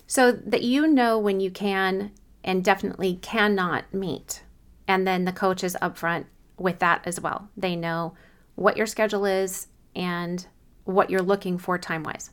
so 0.07 0.31
that 0.31 0.63
you 0.63 0.87
know 0.87 1.19
when 1.19 1.39
you 1.39 1.51
can 1.51 2.11
and 2.43 2.63
definitely 2.63 3.19
cannot 3.21 3.93
meet. 3.93 4.43
And 4.87 5.07
then 5.07 5.25
the 5.25 5.31
coach 5.31 5.63
is 5.63 5.77
upfront 5.81 6.25
with 6.57 6.79
that 6.79 7.01
as 7.05 7.21
well. 7.21 7.49
They 7.55 7.75
know 7.75 8.15
what 8.55 8.75
your 8.75 8.87
schedule 8.87 9.25
is 9.25 9.67
and 9.95 10.45
what 10.83 11.09
you're 11.09 11.21
looking 11.21 11.57
for 11.57 11.77
time 11.77 12.03
wise. 12.03 12.31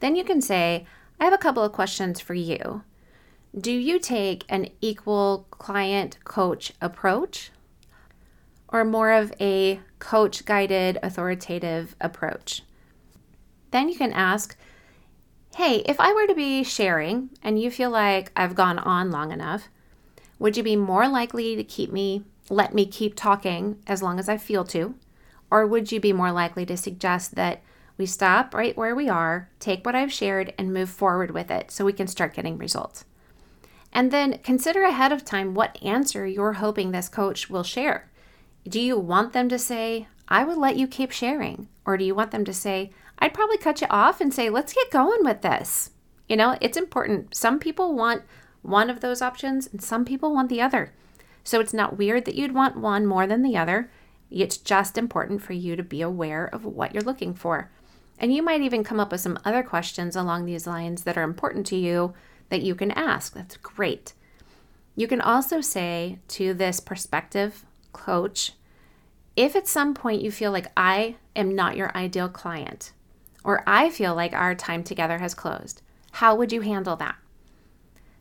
Then 0.00 0.16
you 0.16 0.24
can 0.24 0.40
say, 0.40 0.86
I 1.18 1.24
have 1.24 1.32
a 1.32 1.38
couple 1.38 1.62
of 1.62 1.72
questions 1.72 2.20
for 2.20 2.34
you. 2.34 2.84
Do 3.58 3.72
you 3.72 3.98
take 3.98 4.44
an 4.48 4.68
equal 4.80 5.46
client 5.50 6.18
coach 6.24 6.72
approach 6.80 7.50
or 8.68 8.84
more 8.84 9.10
of 9.10 9.32
a 9.40 9.80
coach 9.98 10.44
guided 10.44 10.98
authoritative 11.02 11.94
approach? 12.00 12.62
Then 13.72 13.88
you 13.88 13.96
can 13.96 14.12
ask, 14.12 14.56
hey, 15.56 15.82
if 15.86 15.98
I 15.98 16.12
were 16.12 16.26
to 16.26 16.34
be 16.34 16.62
sharing 16.62 17.30
and 17.42 17.60
you 17.60 17.70
feel 17.70 17.90
like 17.90 18.30
I've 18.36 18.54
gone 18.54 18.78
on 18.78 19.10
long 19.10 19.32
enough, 19.32 19.68
would 20.38 20.56
you 20.56 20.62
be 20.62 20.76
more 20.76 21.08
likely 21.08 21.56
to 21.56 21.64
keep 21.64 21.92
me, 21.92 22.24
let 22.48 22.74
me 22.74 22.86
keep 22.86 23.16
talking 23.16 23.78
as 23.86 24.02
long 24.02 24.18
as 24.18 24.28
I 24.28 24.36
feel 24.36 24.64
to? 24.66 24.94
Or 25.50 25.66
would 25.66 25.92
you 25.92 26.00
be 26.00 26.12
more 26.12 26.32
likely 26.32 26.64
to 26.66 26.76
suggest 26.76 27.34
that 27.34 27.62
we 27.98 28.06
stop 28.06 28.54
right 28.54 28.76
where 28.76 28.94
we 28.94 29.08
are, 29.08 29.50
take 29.58 29.84
what 29.84 29.94
I've 29.94 30.12
shared, 30.12 30.54
and 30.56 30.72
move 30.72 30.88
forward 30.88 31.30
with 31.30 31.50
it 31.50 31.70
so 31.70 31.84
we 31.84 31.92
can 31.92 32.06
start 32.06 32.34
getting 32.34 32.56
results? 32.56 33.04
And 33.92 34.10
then 34.10 34.38
consider 34.38 34.82
ahead 34.84 35.12
of 35.12 35.24
time 35.24 35.54
what 35.54 35.82
answer 35.82 36.26
you're 36.26 36.54
hoping 36.54 36.90
this 36.90 37.08
coach 37.08 37.50
will 37.50 37.62
share. 37.62 38.10
Do 38.66 38.80
you 38.80 38.98
want 38.98 39.34
them 39.34 39.48
to 39.50 39.58
say, 39.58 40.08
I 40.28 40.44
would 40.44 40.56
let 40.56 40.76
you 40.76 40.86
keep 40.86 41.10
sharing? 41.10 41.68
Or 41.84 41.96
do 41.96 42.04
you 42.04 42.14
want 42.14 42.30
them 42.30 42.44
to 42.46 42.54
say, 42.54 42.90
I'd 43.22 43.34
probably 43.34 43.56
cut 43.56 43.80
you 43.80 43.86
off 43.88 44.20
and 44.20 44.34
say, 44.34 44.50
let's 44.50 44.72
get 44.72 44.90
going 44.90 45.22
with 45.22 45.42
this. 45.42 45.90
You 46.28 46.36
know, 46.36 46.58
it's 46.60 46.76
important. 46.76 47.36
Some 47.36 47.60
people 47.60 47.94
want 47.94 48.24
one 48.62 48.90
of 48.90 48.98
those 48.98 49.22
options 49.22 49.68
and 49.68 49.80
some 49.80 50.04
people 50.04 50.34
want 50.34 50.48
the 50.48 50.60
other. 50.60 50.92
So 51.44 51.60
it's 51.60 51.72
not 51.72 51.96
weird 51.96 52.24
that 52.24 52.34
you'd 52.34 52.52
want 52.52 52.78
one 52.78 53.06
more 53.06 53.28
than 53.28 53.42
the 53.42 53.56
other. 53.56 53.92
It's 54.28 54.56
just 54.56 54.98
important 54.98 55.40
for 55.40 55.52
you 55.52 55.76
to 55.76 55.84
be 55.84 56.02
aware 56.02 56.46
of 56.46 56.64
what 56.64 56.92
you're 56.92 57.04
looking 57.04 57.32
for. 57.32 57.70
And 58.18 58.34
you 58.34 58.42
might 58.42 58.62
even 58.62 58.82
come 58.82 58.98
up 58.98 59.12
with 59.12 59.20
some 59.20 59.38
other 59.44 59.62
questions 59.62 60.16
along 60.16 60.44
these 60.44 60.66
lines 60.66 61.04
that 61.04 61.16
are 61.16 61.22
important 61.22 61.64
to 61.66 61.76
you 61.76 62.14
that 62.48 62.62
you 62.62 62.74
can 62.74 62.90
ask. 62.90 63.34
That's 63.34 63.56
great. 63.56 64.14
You 64.96 65.06
can 65.06 65.20
also 65.20 65.60
say 65.60 66.18
to 66.28 66.54
this 66.54 66.80
prospective 66.80 67.64
coach, 67.92 68.54
if 69.36 69.54
at 69.54 69.68
some 69.68 69.94
point 69.94 70.22
you 70.22 70.32
feel 70.32 70.50
like 70.50 70.72
I 70.76 71.14
am 71.36 71.54
not 71.54 71.76
your 71.76 71.96
ideal 71.96 72.28
client, 72.28 72.90
or 73.44 73.62
I 73.66 73.90
feel 73.90 74.14
like 74.14 74.32
our 74.32 74.54
time 74.54 74.84
together 74.84 75.18
has 75.18 75.34
closed. 75.34 75.82
How 76.12 76.34
would 76.34 76.52
you 76.52 76.60
handle 76.60 76.96
that? 76.96 77.16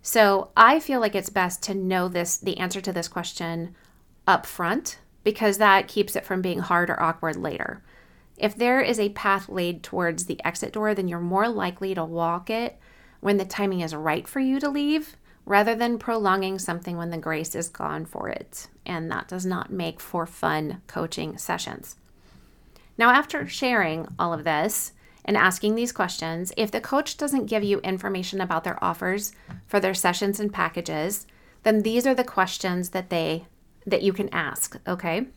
So 0.02 0.50
I 0.58 0.80
feel 0.80 1.00
like 1.00 1.16
it's 1.16 1.30
best 1.30 1.62
to 1.64 1.76
know 1.76 2.08
this 2.08 2.38
the 2.38 2.58
answer 2.58 2.82
to 2.82 2.92
this 2.92 3.08
question 3.08 3.76
up 4.28 4.46
front 4.46 5.00
because 5.24 5.58
that 5.58 5.88
keeps 5.88 6.16
it 6.16 6.26
from 6.26 6.42
being 6.42 6.60
hard 6.60 6.90
or 6.90 7.02
awkward 7.02 7.36
later. 7.36 7.84
If 8.38 8.56
there 8.56 8.82
is 8.82 9.00
a 9.00 9.10
path 9.10 9.50
laid 9.50 9.84
towards 9.84 10.26
the 10.26 10.44
exit 10.44 10.74
door, 10.74 10.96
then 10.96 11.08
you're 11.08 11.20
more 11.20 11.48
likely 11.48 11.94
to 11.94 12.04
walk 12.04 12.50
it 12.50 12.80
when 13.20 13.38
the 13.38 13.46
timing 13.46 13.82
is 13.82 13.94
right 13.94 14.28
for 14.28 14.40
you 14.40 14.60
to 14.60 14.70
leave 14.70 15.16
rather 15.46 15.76
than 15.76 16.00
prolonging 16.00 16.58
something 16.58 16.98
when 16.98 17.12
the 17.12 17.18
grace 17.18 17.54
is 17.56 17.70
gone 17.70 18.06
for 18.06 18.30
it. 18.30 18.68
And 18.86 19.12
that 19.12 19.28
does 19.28 19.46
not 19.46 19.72
make 19.72 20.00
for 20.00 20.26
fun 20.26 20.82
coaching 20.88 21.38
sessions. 21.38 21.98
Now, 22.98 23.12
after 23.12 23.48
sharing 23.48 24.08
all 24.18 24.34
of 24.34 24.44
this 24.44 24.94
and 25.26 25.38
asking 25.38 25.76
these 25.76 25.92
questions, 25.92 26.52
if 26.58 26.72
the 26.72 26.82
coach 26.82 27.18
doesn't 27.18 27.46
give 27.46 27.64
you 27.64 27.80
information 27.80 28.42
about 28.42 28.64
their 28.64 28.84
offers 28.84 29.32
for 29.68 29.80
their 29.80 29.94
sessions 29.94 30.40
and 30.40 30.52
packages, 30.52 31.28
then 31.64 31.84
these 31.84 32.08
are 32.08 32.16
the 32.16 32.24
questions 32.24 32.90
that 32.90 33.10
they 33.10 33.46
that 33.86 34.04
you 34.04 34.14
can 34.14 34.30
ask, 34.32 34.80
okay? 34.88 35.28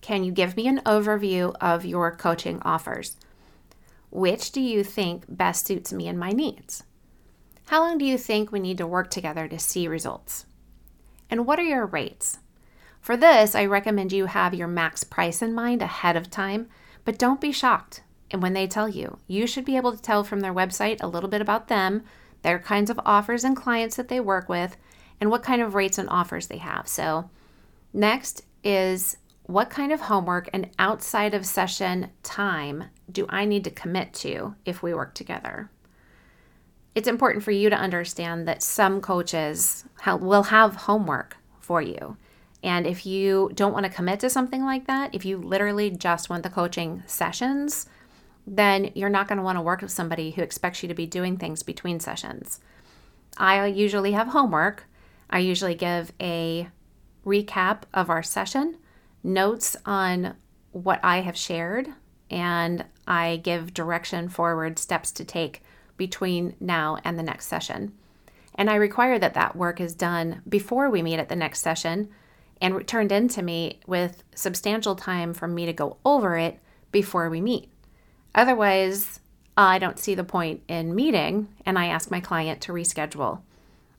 Can 0.00 0.24
you 0.24 0.32
give 0.32 0.56
me 0.56 0.66
an 0.66 0.80
overview 0.86 1.54
of 1.60 1.84
your 1.84 2.14
coaching 2.16 2.60
offers? 2.62 3.16
Which 4.10 4.52
do 4.52 4.60
you 4.60 4.82
think 4.82 5.24
best 5.28 5.66
suits 5.66 5.92
me 5.92 6.08
and 6.08 6.18
my 6.18 6.30
needs? 6.30 6.84
How 7.66 7.82
long 7.82 7.98
do 7.98 8.06
you 8.06 8.16
think 8.16 8.50
we 8.50 8.60
need 8.60 8.78
to 8.78 8.86
work 8.86 9.10
together 9.10 9.46
to 9.48 9.58
see 9.58 9.86
results? 9.86 10.46
And 11.28 11.46
what 11.46 11.58
are 11.58 11.64
your 11.64 11.84
rates? 11.84 12.38
For 13.02 13.18
this, 13.18 13.54
I 13.54 13.66
recommend 13.66 14.12
you 14.12 14.26
have 14.26 14.54
your 14.54 14.68
max 14.68 15.04
price 15.04 15.42
in 15.42 15.54
mind 15.54 15.82
ahead 15.82 16.16
of 16.16 16.30
time, 16.30 16.68
but 17.04 17.18
don't 17.18 17.40
be 17.40 17.52
shocked 17.52 18.02
and 18.30 18.42
when 18.42 18.52
they 18.52 18.66
tell 18.66 18.88
you. 18.88 19.18
You 19.26 19.46
should 19.46 19.64
be 19.64 19.76
able 19.76 19.94
to 19.94 20.02
tell 20.02 20.24
from 20.24 20.40
their 20.40 20.54
website 20.54 21.02
a 21.02 21.08
little 21.08 21.28
bit 21.28 21.40
about 21.40 21.68
them, 21.68 22.02
their 22.42 22.58
kinds 22.58 22.90
of 22.90 23.00
offers 23.04 23.44
and 23.44 23.56
clients 23.56 23.96
that 23.96 24.08
they 24.08 24.20
work 24.20 24.48
with, 24.48 24.76
and 25.20 25.30
what 25.30 25.42
kind 25.42 25.60
of 25.62 25.74
rates 25.74 25.98
and 25.98 26.08
offers 26.08 26.46
they 26.46 26.58
have. 26.58 26.86
So, 26.86 27.30
next 27.92 28.42
is 28.62 29.16
what 29.44 29.70
kind 29.70 29.92
of 29.92 30.02
homework 30.02 30.48
and 30.52 30.68
outside 30.78 31.32
of 31.32 31.46
session 31.46 32.10
time 32.22 32.84
do 33.10 33.26
I 33.30 33.46
need 33.46 33.64
to 33.64 33.70
commit 33.70 34.12
to 34.14 34.54
if 34.64 34.82
we 34.82 34.92
work 34.92 35.14
together? 35.14 35.70
It's 36.94 37.08
important 37.08 37.44
for 37.44 37.50
you 37.50 37.70
to 37.70 37.76
understand 37.76 38.46
that 38.46 38.62
some 38.62 39.00
coaches 39.00 39.84
will 40.06 40.44
have 40.44 40.76
homework 40.76 41.36
for 41.60 41.80
you. 41.80 42.16
And 42.62 42.86
if 42.86 43.06
you 43.06 43.50
don't 43.54 43.72
want 43.72 43.86
to 43.86 43.92
commit 43.92 44.20
to 44.20 44.30
something 44.30 44.64
like 44.64 44.86
that, 44.86 45.14
if 45.14 45.24
you 45.24 45.38
literally 45.38 45.90
just 45.90 46.28
want 46.28 46.42
the 46.42 46.50
coaching 46.50 47.02
sessions, 47.06 47.86
then 48.56 48.90
you're 48.94 49.08
not 49.08 49.28
going 49.28 49.36
to 49.36 49.44
want 49.44 49.56
to 49.56 49.62
work 49.62 49.82
with 49.82 49.90
somebody 49.90 50.30
who 50.30 50.42
expects 50.42 50.82
you 50.82 50.88
to 50.88 50.94
be 50.94 51.06
doing 51.06 51.36
things 51.36 51.62
between 51.62 52.00
sessions. 52.00 52.60
I 53.36 53.66
usually 53.66 54.12
have 54.12 54.28
homework. 54.28 54.84
I 55.30 55.40
usually 55.40 55.74
give 55.74 56.12
a 56.20 56.68
recap 57.26 57.82
of 57.92 58.08
our 58.08 58.22
session, 58.22 58.78
notes 59.22 59.76
on 59.84 60.34
what 60.72 61.00
I 61.02 61.20
have 61.20 61.36
shared, 61.36 61.88
and 62.30 62.84
I 63.06 63.36
give 63.36 63.74
direction 63.74 64.28
forward 64.28 64.78
steps 64.78 65.12
to 65.12 65.24
take 65.24 65.62
between 65.96 66.54
now 66.60 66.98
and 67.04 67.18
the 67.18 67.22
next 67.22 67.46
session. 67.46 67.92
And 68.54 68.70
I 68.70 68.76
require 68.76 69.18
that 69.18 69.34
that 69.34 69.56
work 69.56 69.80
is 69.80 69.94
done 69.94 70.42
before 70.48 70.90
we 70.90 71.02
meet 71.02 71.18
at 71.18 71.28
the 71.28 71.36
next 71.36 71.60
session 71.60 72.08
and 72.60 72.86
turned 72.88 73.12
into 73.12 73.42
me 73.42 73.80
with 73.86 74.24
substantial 74.34 74.96
time 74.96 75.32
for 75.32 75.46
me 75.46 75.66
to 75.66 75.72
go 75.72 75.98
over 76.04 76.36
it 76.36 76.58
before 76.90 77.30
we 77.30 77.40
meet. 77.40 77.70
Otherwise, 78.34 79.20
I 79.56 79.78
don't 79.78 79.98
see 79.98 80.14
the 80.14 80.24
point 80.24 80.62
in 80.68 80.94
meeting 80.94 81.48
and 81.66 81.78
I 81.78 81.86
ask 81.86 82.10
my 82.10 82.20
client 82.20 82.60
to 82.62 82.72
reschedule. 82.72 83.40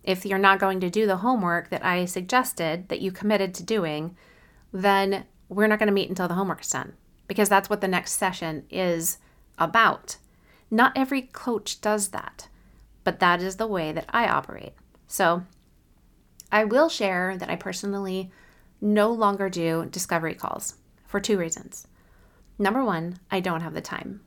If 0.03 0.25
you're 0.25 0.37
not 0.37 0.59
going 0.59 0.79
to 0.79 0.89
do 0.89 1.05
the 1.05 1.17
homework 1.17 1.69
that 1.69 1.83
I 1.83 2.05
suggested 2.05 2.87
that 2.89 3.01
you 3.01 3.11
committed 3.11 3.53
to 3.55 3.63
doing, 3.63 4.15
then 4.71 5.25
we're 5.49 5.67
not 5.67 5.79
going 5.79 5.87
to 5.87 5.93
meet 5.93 6.09
until 6.09 6.27
the 6.27 6.35
homework's 6.35 6.69
done 6.69 6.93
because 7.27 7.49
that's 7.49 7.69
what 7.69 7.81
the 7.81 7.87
next 7.87 8.13
session 8.13 8.63
is 8.69 9.17
about. 9.57 10.17
Not 10.71 10.93
every 10.95 11.23
coach 11.23 11.81
does 11.81 12.09
that, 12.09 12.47
but 13.03 13.19
that 13.19 13.41
is 13.41 13.57
the 13.57 13.67
way 13.67 13.91
that 13.91 14.05
I 14.09 14.27
operate. 14.27 14.73
So 15.07 15.43
I 16.51 16.63
will 16.63 16.89
share 16.89 17.37
that 17.37 17.49
I 17.49 17.55
personally 17.55 18.31
no 18.79 19.11
longer 19.11 19.49
do 19.49 19.87
discovery 19.91 20.35
calls 20.35 20.75
for 21.05 21.19
two 21.19 21.37
reasons. 21.37 21.87
Number 22.59 22.83
one, 22.83 23.19
I 23.31 23.39
don't 23.39 23.61
have 23.61 23.73
the 23.73 23.81
time. 23.81 24.19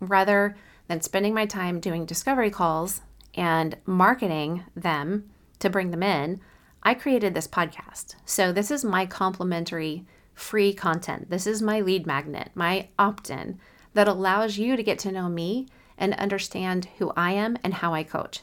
Rather 0.00 0.56
than 0.88 1.00
spending 1.00 1.32
my 1.32 1.46
time 1.46 1.78
doing 1.78 2.04
discovery 2.04 2.50
calls 2.50 3.00
and 3.34 3.76
marketing 3.86 4.64
them 4.74 5.30
to 5.60 5.70
bring 5.70 5.92
them 5.92 6.02
in, 6.02 6.40
I 6.82 6.94
created 6.94 7.34
this 7.34 7.48
podcast. 7.48 8.16
So, 8.24 8.52
this 8.52 8.70
is 8.70 8.84
my 8.84 9.06
complimentary 9.06 10.04
free 10.34 10.74
content. 10.74 11.30
This 11.30 11.46
is 11.46 11.62
my 11.62 11.80
lead 11.80 12.06
magnet, 12.06 12.50
my 12.54 12.88
opt 12.98 13.30
in 13.30 13.58
that 13.94 14.08
allows 14.08 14.58
you 14.58 14.76
to 14.76 14.82
get 14.82 14.98
to 15.00 15.12
know 15.12 15.28
me 15.28 15.66
and 15.96 16.12
understand 16.14 16.88
who 16.98 17.12
I 17.16 17.32
am 17.32 17.56
and 17.62 17.74
how 17.74 17.94
I 17.94 18.02
coach. 18.02 18.40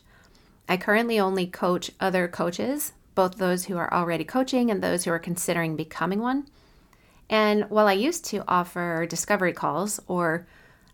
I 0.68 0.78
currently 0.78 1.20
only 1.20 1.46
coach 1.46 1.92
other 2.00 2.28
coaches, 2.28 2.94
both 3.14 3.36
those 3.36 3.66
who 3.66 3.78
are 3.78 3.94
already 3.94 4.24
coaching 4.24 4.72
and 4.72 4.82
those 4.82 5.04
who 5.04 5.12
are 5.12 5.20
considering 5.20 5.76
becoming 5.76 6.20
one. 6.20 6.48
And 7.30 7.70
while 7.70 7.88
I 7.88 7.94
used 7.94 8.26
to 8.26 8.44
offer 8.48 9.06
discovery 9.10 9.54
calls, 9.54 10.00
or 10.08 10.48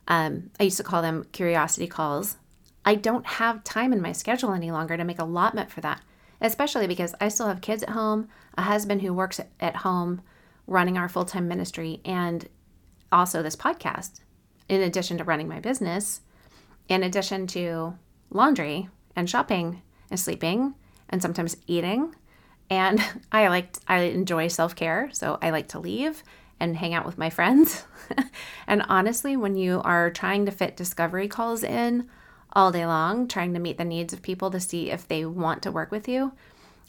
um, 0.07 0.49
I 0.59 0.63
used 0.63 0.77
to 0.77 0.83
call 0.83 1.01
them 1.01 1.25
curiosity 1.31 1.87
calls, 1.87 2.37
I 2.85 2.95
don't 2.95 3.25
have 3.25 3.63
time 3.63 3.93
in 3.93 4.01
my 4.01 4.11
schedule 4.11 4.53
any 4.53 4.71
longer 4.71 4.97
to 4.97 5.03
make 5.03 5.19
allotment 5.19 5.71
for 5.71 5.81
that, 5.81 6.01
especially 6.41 6.87
because 6.87 7.13
I 7.19 7.27
still 7.27 7.47
have 7.47 7.61
kids 7.61 7.83
at 7.83 7.89
home, 7.89 8.29
a 8.57 8.63
husband 8.63 9.01
who 9.01 9.13
works 9.13 9.39
at 9.59 9.75
home 9.77 10.21
running 10.65 10.97
our 10.97 11.09
full 11.09 11.25
time 11.25 11.47
ministry, 11.47 11.99
and 12.05 12.47
also 13.11 13.41
this 13.41 13.55
podcast, 13.55 14.21
in 14.67 14.81
addition 14.81 15.17
to 15.17 15.23
running 15.23 15.47
my 15.47 15.59
business, 15.59 16.21
in 16.87 17.03
addition 17.03 17.47
to 17.47 17.97
laundry 18.29 18.89
and 19.15 19.29
shopping 19.29 19.81
and 20.09 20.19
sleeping 20.19 20.75
and 21.09 21.21
sometimes 21.21 21.57
eating 21.67 22.15
and 22.69 23.03
I 23.31 23.47
like 23.47 23.75
I 23.87 24.01
enjoy 24.01 24.47
self-care, 24.47 25.09
so 25.13 25.37
I 25.41 25.49
like 25.49 25.69
to 25.69 25.79
leave 25.79 26.23
and 26.59 26.75
hang 26.75 26.93
out 26.93 27.05
with 27.05 27.17
my 27.17 27.29
friends. 27.29 27.85
and 28.67 28.83
honestly, 28.89 29.37
when 29.37 29.55
you 29.55 29.81
are 29.83 30.09
trying 30.11 30.45
to 30.45 30.51
fit 30.51 30.75
discovery 30.75 31.27
calls 31.27 31.63
in 31.63 32.09
all 32.53 32.71
day 32.71 32.85
long, 32.85 33.27
trying 33.27 33.53
to 33.53 33.59
meet 33.59 33.77
the 33.77 33.85
needs 33.85 34.11
of 34.13 34.21
people 34.21 34.51
to 34.51 34.59
see 34.59 34.91
if 34.91 35.07
they 35.07 35.25
want 35.25 35.61
to 35.63 35.71
work 35.71 35.91
with 35.91 36.07
you, 36.07 36.33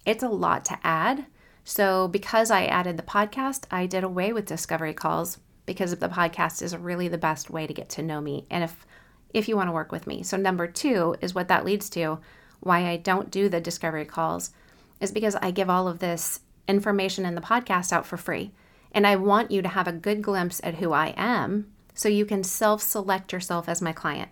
it's 0.04 0.22
a 0.22 0.28
lot 0.28 0.64
to 0.66 0.78
add. 0.82 1.26
So, 1.62 2.08
because 2.08 2.50
I 2.50 2.64
added 2.64 2.96
the 2.96 3.02
podcast, 3.02 3.64
I 3.70 3.86
did 3.86 4.02
away 4.02 4.32
with 4.32 4.46
discovery 4.46 4.94
calls 4.94 5.38
because 5.66 5.94
the 5.94 6.08
podcast 6.08 6.62
is 6.62 6.76
really 6.76 7.06
the 7.06 7.18
best 7.18 7.50
way 7.50 7.66
to 7.66 7.74
get 7.74 7.88
to 7.90 8.02
know 8.02 8.20
me 8.20 8.46
and 8.50 8.64
if 8.64 8.86
if 9.32 9.48
you 9.48 9.54
want 9.54 9.68
to 9.68 9.72
work 9.72 9.92
with 9.92 10.08
me. 10.08 10.24
So, 10.24 10.36
number 10.36 10.66
2 10.66 11.16
is 11.20 11.34
what 11.34 11.48
that 11.48 11.64
leads 11.64 11.88
to 11.90 12.18
why 12.58 12.88
I 12.88 12.96
don't 12.96 13.30
do 13.30 13.48
the 13.48 13.60
discovery 13.60 14.04
calls 14.04 14.50
is 15.00 15.12
because 15.12 15.36
I 15.36 15.50
give 15.50 15.70
all 15.70 15.88
of 15.88 15.98
this 15.98 16.40
information 16.68 17.26
in 17.26 17.34
the 17.34 17.40
podcast 17.40 17.92
out 17.92 18.06
for 18.06 18.16
free. 18.16 18.52
And 18.92 19.06
I 19.06 19.16
want 19.16 19.50
you 19.50 19.62
to 19.62 19.68
have 19.68 19.88
a 19.88 19.92
good 19.92 20.22
glimpse 20.22 20.60
at 20.62 20.76
who 20.76 20.92
I 20.92 21.14
am 21.16 21.70
so 21.94 22.08
you 22.08 22.24
can 22.24 22.44
self 22.44 22.82
select 22.82 23.32
yourself 23.32 23.68
as 23.68 23.82
my 23.82 23.92
client. 23.92 24.30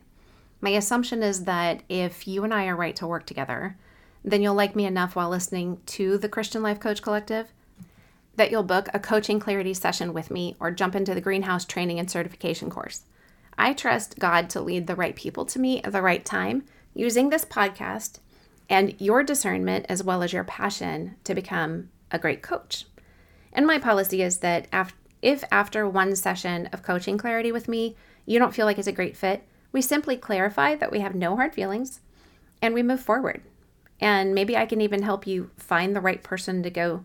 My 0.61 0.70
assumption 0.70 1.22
is 1.22 1.44
that 1.44 1.83
if 1.88 2.26
you 2.26 2.44
and 2.44 2.52
I 2.52 2.66
are 2.66 2.76
right 2.76 2.96
to 2.96 3.07
work 3.07 3.26
together, 3.26 3.76
then 4.24 4.42
you'll 4.42 4.54
like 4.54 4.74
me 4.74 4.85
enough 4.85 5.14
while 5.14 5.31
listening 5.31 5.81
to 5.87 6.18
the 6.18 6.28
Christian 6.28 6.62
Life 6.62 6.81
Coach 6.81 7.02
Collective 7.02 7.52
that 8.37 8.50
you'll 8.50 8.62
book 8.62 8.88
a 8.94 9.00
coaching 9.00 9.40
clarity 9.40 9.74
session 9.74 10.12
with 10.12 10.31
me 10.31 10.57
or 10.61 10.70
jump 10.70 10.94
into 10.94 11.14
the 11.14 11.20
greenhouse 11.20 11.64
training 11.64 11.98
and 11.98 12.11
certification 12.11 12.70
course. 12.70 13.02
I 13.57 13.72
trust 13.72 14.18
God 14.18 14.48
to 14.50 14.61
lead 14.61 14.87
the 14.87 14.94
right 14.94 15.16
people 15.16 15.44
to 15.46 15.59
me 15.59 15.83
at 15.83 15.92
the 15.92 16.02
right 16.02 16.24
time 16.24 16.64
using 16.94 17.31
this 17.31 17.44
podcast 17.44 18.18
and 18.68 18.94
your 19.00 19.22
discernment 19.22 19.87
as 19.88 20.02
well 20.02 20.22
as 20.22 20.33
your 20.33 20.44
passion 20.44 21.16
to 21.24 21.35
become 21.35 21.88
a 22.11 22.18
great 22.18 22.42
coach. 22.42 22.85
And 23.52 23.66
my 23.66 23.78
policy 23.78 24.22
is 24.22 24.38
that 24.38 24.68
if 25.22 25.44
after 25.50 25.88
one 25.88 26.14
session 26.16 26.66
of 26.72 26.83
coaching 26.83 27.18
clarity 27.18 27.50
with 27.50 27.68
me, 27.68 27.96
you 28.26 28.38
don't 28.38 28.54
feel 28.54 28.66
like 28.66 28.78
it's 28.78 28.87
a 28.87 28.92
great 28.92 29.16
fit, 29.16 29.42
we 29.72 29.83
simply 29.83 30.16
clarify 30.16 30.74
that 30.76 30.92
we 30.92 31.00
have 31.00 31.14
no 31.14 31.37
hard 31.37 31.54
feelings 31.54 32.00
and 32.61 32.74
we 32.74 32.83
move 32.83 33.00
forward. 33.00 33.42
And 34.00 34.35
maybe 34.35 34.57
I 34.57 34.66
can 34.66 34.81
even 34.81 35.02
help 35.02 35.26
you 35.26 35.50
find 35.57 35.94
the 35.94 36.00
right 36.00 36.22
person 36.22 36.62
to 36.62 36.70
go 36.70 37.04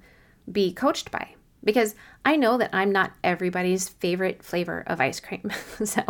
be 0.52 0.74
coached 0.74 1.12
by 1.12 1.36
because 1.64 1.96
I 2.26 2.36
know 2.36 2.58
that 2.58 2.72
I'm 2.74 2.92
not 2.92 3.14
everybody's 3.24 3.90
favorite 3.90 4.44
flavor 4.44 4.84
of 4.86 5.00
ice 5.00 5.20
cream. 5.20 5.52
so 5.84 6.02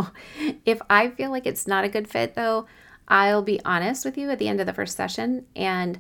if 0.66 0.82
I 0.90 1.10
feel 1.10 1.32
like 1.32 1.46
it's 1.46 1.68
not 1.68 1.86
a 1.86 1.90
good 1.90 2.08
fit, 2.08 2.36
though, 2.36 2.66
I'll 3.08 3.42
be 3.42 3.60
honest 3.66 4.06
with 4.06 4.18
you 4.18 4.30
at 4.30 4.40
the 4.40 4.48
end 4.48 4.60
of 4.60 4.66
the 4.66 4.74
first 4.74 4.96
session 4.96 5.46
and 5.56 6.00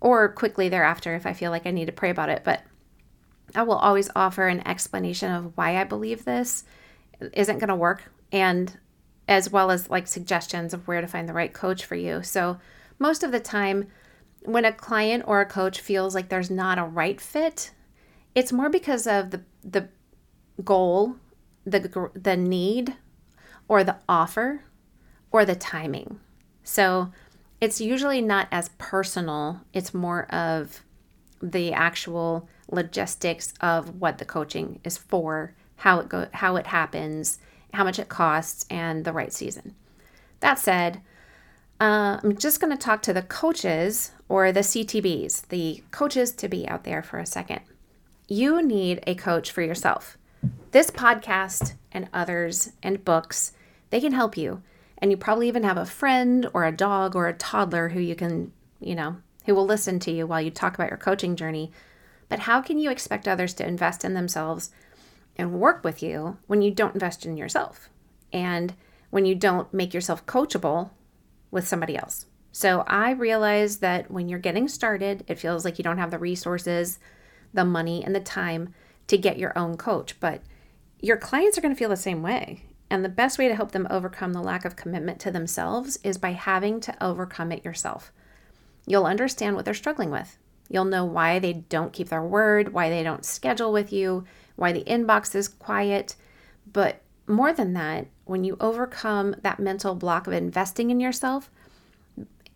or 0.00 0.28
quickly 0.28 0.68
thereafter 0.68 1.14
if 1.14 1.26
I 1.26 1.32
feel 1.32 1.50
like 1.50 1.66
I 1.66 1.70
need 1.70 1.86
to 1.86 1.92
pray 1.92 2.10
about 2.10 2.30
it, 2.30 2.42
but 2.44 2.62
I 3.54 3.62
will 3.62 3.76
always 3.76 4.10
offer 4.14 4.46
an 4.46 4.66
explanation 4.66 5.32
of 5.32 5.56
why 5.56 5.76
I 5.76 5.84
believe 5.84 6.24
this 6.24 6.64
isn't 7.32 7.58
going 7.58 7.68
to 7.68 7.74
work 7.74 8.10
and 8.30 8.78
as 9.26 9.50
well 9.50 9.70
as 9.70 9.90
like 9.90 10.06
suggestions 10.06 10.72
of 10.72 10.86
where 10.86 11.00
to 11.00 11.06
find 11.06 11.28
the 11.28 11.34
right 11.34 11.52
coach 11.52 11.84
for 11.84 11.94
you. 11.94 12.22
So, 12.22 12.58
most 12.98 13.22
of 13.22 13.30
the 13.30 13.40
time 13.40 13.88
when 14.42 14.64
a 14.64 14.72
client 14.72 15.24
or 15.26 15.40
a 15.40 15.46
coach 15.46 15.80
feels 15.80 16.14
like 16.14 16.28
there's 16.28 16.50
not 16.50 16.78
a 16.78 16.84
right 16.84 17.20
fit, 17.20 17.70
it's 18.34 18.52
more 18.52 18.70
because 18.70 19.06
of 19.06 19.30
the 19.30 19.42
the 19.62 19.88
goal, 20.64 21.16
the 21.64 22.10
the 22.14 22.36
need 22.36 22.96
or 23.68 23.84
the 23.84 23.96
offer 24.08 24.62
or 25.30 25.44
the 25.44 25.54
timing. 25.54 26.20
So 26.62 27.12
it's 27.60 27.80
usually 27.80 28.20
not 28.20 28.48
as 28.50 28.70
personal, 28.78 29.60
it's 29.72 29.94
more 29.94 30.26
of 30.32 30.82
the 31.42 31.72
actual 31.72 32.48
logistics 32.70 33.54
of 33.60 34.00
what 34.00 34.18
the 34.18 34.24
coaching 34.24 34.80
is 34.84 34.96
for, 34.98 35.54
how 35.76 36.00
it 36.00 36.08
go 36.08 36.26
how 36.32 36.56
it 36.56 36.66
happens, 36.66 37.38
how 37.72 37.84
much 37.84 37.98
it 37.98 38.08
costs 38.08 38.66
and 38.70 39.04
the 39.04 39.12
right 39.12 39.32
season. 39.32 39.74
That 40.40 40.58
said, 40.58 41.00
uh, 41.80 42.18
I'm 42.22 42.36
just 42.36 42.60
going 42.60 42.76
to 42.76 42.82
talk 42.82 43.02
to 43.02 43.12
the 43.12 43.22
coaches 43.22 44.12
or 44.28 44.52
the 44.52 44.60
CTBs, 44.60 45.48
the 45.48 45.82
coaches 45.90 46.32
to 46.32 46.48
be 46.48 46.68
out 46.68 46.84
there 46.84 47.02
for 47.02 47.18
a 47.18 47.26
second. 47.26 47.60
You 48.26 48.62
need 48.62 49.02
a 49.06 49.14
coach 49.14 49.50
for 49.50 49.62
yourself. 49.62 50.18
This 50.72 50.90
podcast 50.90 51.74
and 51.92 52.08
others 52.12 52.72
and 52.82 53.04
books, 53.04 53.52
they 53.90 54.00
can 54.00 54.12
help 54.12 54.36
you. 54.36 54.62
And 54.98 55.10
you 55.10 55.16
probably 55.16 55.48
even 55.48 55.62
have 55.62 55.76
a 55.76 55.86
friend 55.86 56.48
or 56.52 56.64
a 56.64 56.72
dog 56.72 57.14
or 57.14 57.28
a 57.28 57.32
toddler 57.32 57.90
who 57.90 58.00
you 58.00 58.14
can, 58.14 58.52
you 58.80 58.94
know, 58.94 59.16
who 59.46 59.54
will 59.54 59.66
listen 59.66 59.98
to 60.00 60.10
you 60.10 60.26
while 60.26 60.40
you 60.40 60.50
talk 60.50 60.74
about 60.74 60.90
your 60.90 60.98
coaching 60.98 61.36
journey. 61.36 61.72
But 62.28 62.40
how 62.40 62.60
can 62.60 62.78
you 62.78 62.90
expect 62.90 63.26
others 63.26 63.54
to 63.54 63.66
invest 63.66 64.04
in 64.04 64.14
themselves 64.14 64.70
and 65.36 65.60
work 65.60 65.84
with 65.84 66.02
you 66.02 66.38
when 66.46 66.62
you 66.62 66.70
don't 66.70 66.94
invest 66.94 67.24
in 67.24 67.36
yourself? 67.36 67.88
And 68.32 68.74
when 69.10 69.24
you 69.24 69.34
don't 69.34 69.72
make 69.72 69.94
yourself 69.94 70.26
coachable 70.26 70.90
with 71.50 71.66
somebody 71.66 71.96
else. 71.96 72.26
So 72.52 72.84
I 72.86 73.12
realize 73.12 73.78
that 73.78 74.10
when 74.10 74.28
you're 74.28 74.38
getting 74.38 74.68
started, 74.68 75.24
it 75.28 75.38
feels 75.38 75.64
like 75.64 75.78
you 75.78 75.84
don't 75.84 75.98
have 75.98 76.10
the 76.10 76.18
resources, 76.18 76.98
the 77.54 77.64
money, 77.64 78.04
and 78.04 78.14
the 78.14 78.20
time 78.20 78.74
to 79.06 79.16
get 79.16 79.38
your 79.38 79.56
own 79.56 79.76
coach. 79.76 80.18
But 80.20 80.42
your 81.00 81.16
clients 81.16 81.56
are 81.56 81.60
going 81.60 81.74
to 81.74 81.78
feel 81.78 81.88
the 81.88 81.96
same 81.96 82.22
way. 82.22 82.64
And 82.90 83.04
the 83.04 83.10
best 83.10 83.38
way 83.38 83.48
to 83.48 83.54
help 83.54 83.72
them 83.72 83.86
overcome 83.90 84.32
the 84.32 84.42
lack 84.42 84.64
of 84.64 84.76
commitment 84.76 85.20
to 85.20 85.30
themselves 85.30 85.98
is 86.02 86.16
by 86.16 86.32
having 86.32 86.80
to 86.80 87.04
overcome 87.04 87.52
it 87.52 87.64
yourself. 87.64 88.12
You'll 88.86 89.04
understand 89.04 89.56
what 89.56 89.64
they're 89.64 89.74
struggling 89.74 90.10
with. 90.10 90.38
You'll 90.70 90.86
know 90.86 91.04
why 91.04 91.38
they 91.38 91.52
don't 91.52 91.92
keep 91.92 92.08
their 92.08 92.22
word, 92.22 92.72
why 92.72 92.88
they 92.88 93.02
don't 93.02 93.24
schedule 93.24 93.72
with 93.72 93.92
you, 93.92 94.24
why 94.56 94.72
the 94.72 94.84
inbox 94.84 95.34
is 95.34 95.48
quiet. 95.48 96.16
But 96.70 97.02
more 97.26 97.52
than 97.52 97.74
that, 97.74 98.06
when 98.24 98.44
you 98.44 98.56
overcome 98.60 99.36
that 99.42 99.60
mental 99.60 99.94
block 99.94 100.26
of 100.26 100.32
investing 100.32 100.90
in 100.90 101.00
yourself, 101.00 101.50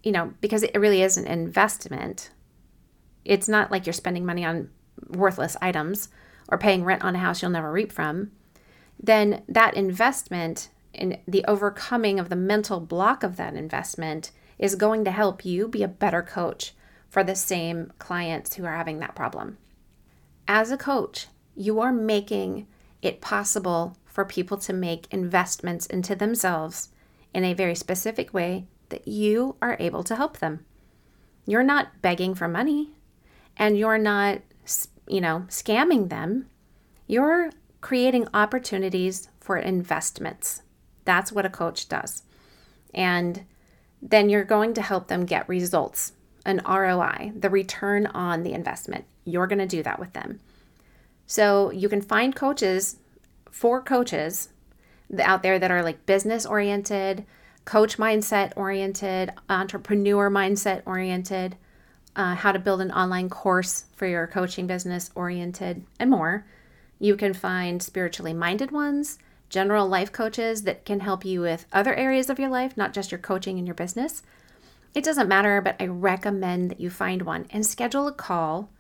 you 0.03 0.13
know, 0.13 0.33
because 0.41 0.63
it 0.63 0.79
really 0.79 1.03
is 1.03 1.17
an 1.17 1.27
investment, 1.27 2.31
it's 3.25 3.49
not 3.49 3.71
like 3.71 3.87
you're 3.87 3.93
spending 3.93 4.27
money 4.27 4.45
on 4.45 4.71
worthless 5.09 5.57
items 5.63 6.09
or 6.49 6.59
paying 6.59 6.85
rent 6.85 7.05
on 7.05 7.15
a 7.15 7.19
house 7.19 7.41
you'll 7.41 7.51
never 7.51 7.71
reap 7.71 7.93
from, 7.93 8.31
then 9.03 9.43
that 9.49 9.75
investment 9.75 10.69
in 10.93 11.19
the 11.27 11.45
overcoming 11.47 12.21
of 12.21 12.29
the 12.29 12.37
mental 12.37 12.81
block 12.81 13.23
of 13.23 13.37
that 13.37 13.55
investment 13.55 14.31
is 14.59 14.75
going 14.75 15.05
to 15.05 15.11
help 15.11 15.45
you 15.45 15.67
be 15.67 15.83
a 15.83 15.89
better 15.89 16.23
coach 16.23 16.73
for 17.09 17.25
the 17.25 17.35
same 17.35 17.93
clients 17.99 18.55
who 18.55 18.65
are 18.65 18.77
having 18.77 19.01
that 19.01 19.15
problem. 19.15 19.59
As 20.47 20.71
a 20.71 20.77
coach, 20.77 21.27
you 21.57 21.81
are 21.81 21.93
making 21.93 22.67
it 23.01 23.21
possible 23.21 23.97
for 24.07 24.25
people 24.25 24.57
to 24.59 24.73
make 24.73 25.13
investments 25.13 25.87
into 25.87 26.15
themselves 26.15 26.91
in 27.35 27.45
a 27.45 27.55
very 27.55 27.75
specific 27.75 28.33
way 28.33 28.67
that 28.91 29.09
you 29.09 29.57
are 29.61 29.77
able 29.81 30.05
to 30.05 30.17
help 30.17 30.39
them. 30.39 30.65
You're 31.47 31.63
not 31.63 32.03
begging 32.03 32.35
for 32.35 32.47
money 32.47 32.91
and 33.57 33.79
you're 33.79 33.99
not, 33.99 34.41
you 35.09 35.21
know, 35.21 35.47
scamming 35.49 36.09
them. 36.09 36.47
You're 37.07 37.51
creating 37.83 38.29
opportunities 38.33 39.29
for 39.41 39.59
investments. 39.59 40.63
That's 41.05 41.31
what 41.31 41.45
a 41.45 41.51
coach 41.51 41.89
does. 41.89 42.23
And 42.95 43.45
then 44.01 44.31
you're 44.31 44.45
going 44.45 44.73
to 44.75 44.83
help 44.83 45.09
them 45.09 45.27
get 45.27 45.49
results, 45.49 46.13
an 46.47 46.63
ROI, 46.67 47.33
the 47.37 47.51
return 47.51 48.07
on 48.07 48.43
the 48.43 48.53
investment. 48.53 49.05
You're 49.25 49.47
going 49.47 49.59
to 49.59 49.67
do 49.67 49.83
that 49.83 50.01
with 50.01 50.15
them. 50.15 50.41
So 51.27 51.71
you 51.71 51.89
can 51.89 52.01
find 52.01 52.35
coaches 52.35 52.97
four 53.51 53.83
coaches 53.83 54.49
out 55.21 55.43
there 55.43 55.59
that 55.59 55.71
are 55.71 55.83
like 55.83 56.07
business 56.07 56.47
oriented, 56.47 57.25
coach 57.65 57.99
mindset 57.99 58.53
oriented, 58.57 59.31
entrepreneur 59.49 60.31
mindset 60.31 60.83
oriented, 60.87 61.57
uh, 62.17 62.35
how 62.35 62.53
to 62.53 62.59
build 62.59 62.81
an 62.81 62.91
online 62.93 63.29
course 63.29 63.85
for 63.95 64.07
your 64.07 64.27
coaching 64.27 64.67
business 64.67 65.11
oriented, 65.15 65.85
and 65.99 66.11
more. 66.11 66.45
You 67.03 67.17
can 67.17 67.35
find 67.35 67.83
spiritually 67.83 68.33
minded 68.33 68.71
ones, 68.71 69.19
general 69.49 69.89
life 69.89 70.13
coaches 70.13 70.63
that 70.63 70.85
can 70.85 71.01
help 71.01 71.25
you 71.25 71.41
with 71.41 71.67
other 71.73 71.95
areas 71.95 72.31
of 72.31 72.39
your 72.39 72.49
life, 72.49 72.77
not 72.77 72.95
just 72.95 73.11
your 73.11 73.19
coaching 73.19 73.59
and 73.59 73.67
your 73.67 73.75
business. 73.75 74.23
It 74.95 75.05
doesn't 75.05 75.29
matter, 75.29 75.61
but 75.61 75.77
I 75.81 75.87
recommend 75.87 76.71
that 76.71 76.81
you 76.81 76.89
find 76.89 77.23
one 77.23 77.47
and 77.51 77.67
schedule 77.67 78.07
a 78.07 78.13
call. 78.13 78.71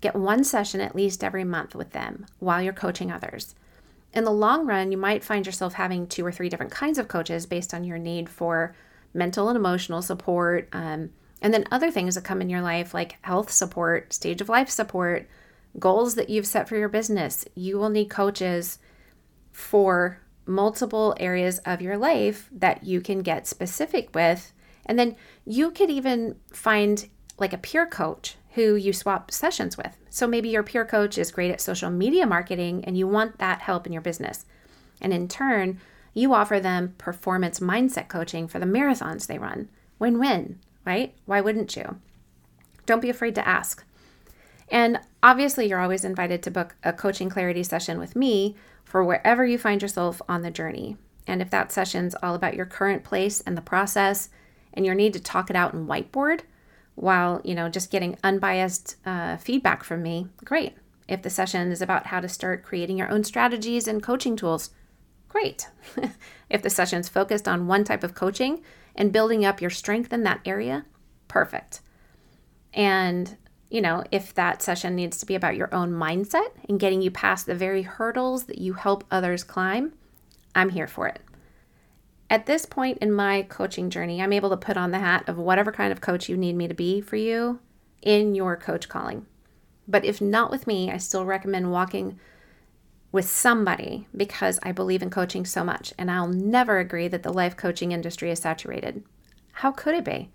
Get 0.00 0.14
one 0.14 0.44
session 0.44 0.80
at 0.80 0.94
least 0.94 1.22
every 1.22 1.44
month 1.44 1.74
with 1.74 1.90
them 1.90 2.26
while 2.38 2.62
you're 2.62 2.72
coaching 2.72 3.10
others 3.10 3.54
in 4.14 4.24
the 4.24 4.30
long 4.30 4.66
run, 4.66 4.92
you 4.92 4.98
might 4.98 5.24
find 5.24 5.46
yourself 5.46 5.74
having 5.74 6.06
two 6.06 6.24
or 6.24 6.32
three 6.32 6.48
different 6.48 6.72
kinds 6.72 6.98
of 6.98 7.08
coaches 7.08 7.46
based 7.46 7.72
on 7.72 7.84
your 7.84 7.98
need 7.98 8.28
for 8.28 8.74
mental 9.14 9.48
and 9.48 9.56
emotional 9.56 10.02
support. 10.02 10.68
Um, 10.72 11.10
and 11.40 11.52
then 11.52 11.64
other 11.70 11.90
things 11.90 12.14
that 12.14 12.24
come 12.24 12.40
in 12.40 12.50
your 12.50 12.60
life, 12.60 12.94
like 12.94 13.16
health 13.22 13.50
support, 13.50 14.12
stage 14.12 14.40
of 14.40 14.48
life 14.48 14.68
support, 14.68 15.28
goals 15.78 16.14
that 16.14 16.30
you've 16.30 16.46
set 16.46 16.68
for 16.68 16.76
your 16.76 16.88
business. 16.88 17.44
You 17.54 17.78
will 17.78 17.88
need 17.88 18.10
coaches 18.10 18.78
for 19.52 20.18
multiple 20.46 21.14
areas 21.20 21.58
of 21.60 21.80
your 21.80 21.96
life 21.96 22.48
that 22.52 22.84
you 22.84 23.00
can 23.00 23.20
get 23.22 23.46
specific 23.46 24.14
with. 24.14 24.52
And 24.86 24.98
then 24.98 25.16
you 25.44 25.70
could 25.70 25.90
even 25.90 26.36
find 26.52 27.08
like 27.38 27.52
a 27.52 27.58
peer 27.58 27.86
coach 27.86 28.36
who 28.54 28.74
you 28.74 28.92
swap 28.92 29.30
sessions 29.30 29.76
with. 29.76 29.96
So 30.10 30.26
maybe 30.26 30.48
your 30.48 30.62
peer 30.62 30.84
coach 30.84 31.16
is 31.16 31.32
great 31.32 31.50
at 31.50 31.60
social 31.60 31.90
media 31.90 32.26
marketing 32.26 32.84
and 32.84 32.98
you 32.98 33.06
want 33.06 33.38
that 33.38 33.62
help 33.62 33.86
in 33.86 33.92
your 33.92 34.02
business. 34.02 34.44
And 35.00 35.12
in 35.12 35.28
turn, 35.28 35.80
you 36.12 36.34
offer 36.34 36.60
them 36.60 36.94
performance 36.98 37.60
mindset 37.60 38.08
coaching 38.08 38.46
for 38.46 38.58
the 38.58 38.66
marathons 38.66 39.26
they 39.26 39.38
run. 39.38 39.68
Win 39.98 40.18
win, 40.18 40.58
right? 40.84 41.14
Why 41.24 41.40
wouldn't 41.40 41.74
you? 41.76 41.98
Don't 42.84 43.00
be 43.00 43.10
afraid 43.10 43.34
to 43.36 43.48
ask. 43.48 43.84
And 44.72 44.98
obviously, 45.22 45.68
you're 45.68 45.78
always 45.78 46.04
invited 46.04 46.42
to 46.42 46.50
book 46.50 46.74
a 46.82 46.92
coaching 46.92 47.28
clarity 47.28 47.62
session 47.62 48.00
with 48.00 48.16
me 48.16 48.56
for 48.84 49.04
wherever 49.04 49.46
you 49.46 49.58
find 49.58 49.80
yourself 49.80 50.20
on 50.28 50.42
the 50.42 50.50
journey. 50.50 50.96
And 51.26 51.40
if 51.40 51.50
that 51.50 51.70
session's 51.70 52.16
all 52.22 52.34
about 52.34 52.56
your 52.56 52.66
current 52.66 53.04
place 53.04 53.40
and 53.42 53.56
the 53.56 53.62
process 53.62 54.30
and 54.74 54.84
your 54.84 54.94
need 54.96 55.12
to 55.12 55.20
talk 55.20 55.50
it 55.50 55.56
out 55.56 55.74
in 55.74 55.86
whiteboard, 55.86 56.40
while 56.94 57.40
you 57.44 57.54
know 57.54 57.68
just 57.68 57.90
getting 57.90 58.16
unbiased 58.22 58.96
uh, 59.06 59.36
feedback 59.36 59.84
from 59.84 60.02
me 60.02 60.26
great. 60.44 60.74
If 61.08 61.22
the 61.22 61.30
session 61.30 61.70
is 61.70 61.82
about 61.82 62.06
how 62.06 62.20
to 62.20 62.28
start 62.28 62.64
creating 62.64 62.98
your 62.98 63.10
own 63.10 63.24
strategies 63.24 63.86
and 63.86 64.02
coaching 64.02 64.36
tools 64.36 64.70
great. 65.28 65.68
If 66.50 66.60
the 66.60 66.68
session's 66.68 67.08
focused 67.08 67.48
on 67.48 67.66
one 67.66 67.82
type 67.82 68.04
of 68.04 68.14
coaching 68.14 68.60
and 68.94 69.10
building 69.10 69.42
up 69.42 69.62
your 69.62 69.70
strength 69.70 70.12
in 70.12 70.22
that 70.24 70.42
area 70.44 70.84
perfect. 71.28 71.80
And 72.74 73.38
you 73.72 73.80
know 73.80 74.04
if 74.10 74.34
that 74.34 74.62
session 74.62 74.94
needs 74.94 75.18
to 75.18 75.26
be 75.26 75.34
about 75.34 75.56
your 75.56 75.72
own 75.74 75.92
mindset 75.92 76.48
and 76.68 76.80
getting 76.80 77.02
you 77.02 77.10
past 77.10 77.46
the 77.46 77.54
very 77.54 77.82
hurdles 77.82 78.44
that 78.44 78.58
you 78.58 78.74
help 78.74 79.04
others 79.10 79.42
climb 79.42 79.92
i'm 80.54 80.70
here 80.70 80.86
for 80.86 81.06
it 81.08 81.20
at 82.32 82.46
this 82.46 82.64
point 82.64 82.96
in 83.02 83.12
my 83.12 83.42
coaching 83.42 83.90
journey, 83.90 84.22
I'm 84.22 84.32
able 84.32 84.48
to 84.48 84.56
put 84.56 84.78
on 84.78 84.90
the 84.90 85.00
hat 85.00 85.28
of 85.28 85.36
whatever 85.36 85.70
kind 85.70 85.92
of 85.92 86.00
coach 86.00 86.30
you 86.30 86.36
need 86.38 86.56
me 86.56 86.66
to 86.66 86.72
be 86.72 87.02
for 87.02 87.16
you 87.16 87.60
in 88.00 88.34
your 88.34 88.56
coach 88.56 88.88
calling. 88.88 89.26
But 89.86 90.06
if 90.06 90.22
not 90.22 90.50
with 90.50 90.66
me, 90.66 90.90
I 90.90 90.96
still 90.96 91.26
recommend 91.26 91.70
walking 91.70 92.18
with 93.12 93.28
somebody 93.28 94.08
because 94.16 94.58
I 94.62 94.72
believe 94.72 95.02
in 95.02 95.10
coaching 95.10 95.44
so 95.44 95.62
much. 95.62 95.92
And 95.98 96.10
I'll 96.10 96.26
never 96.26 96.78
agree 96.78 97.06
that 97.06 97.22
the 97.22 97.34
life 97.34 97.54
coaching 97.54 97.92
industry 97.92 98.30
is 98.30 98.38
saturated. 98.38 99.04
How 99.52 99.70
could 99.70 99.94
it 99.94 100.04
be? 100.04 100.30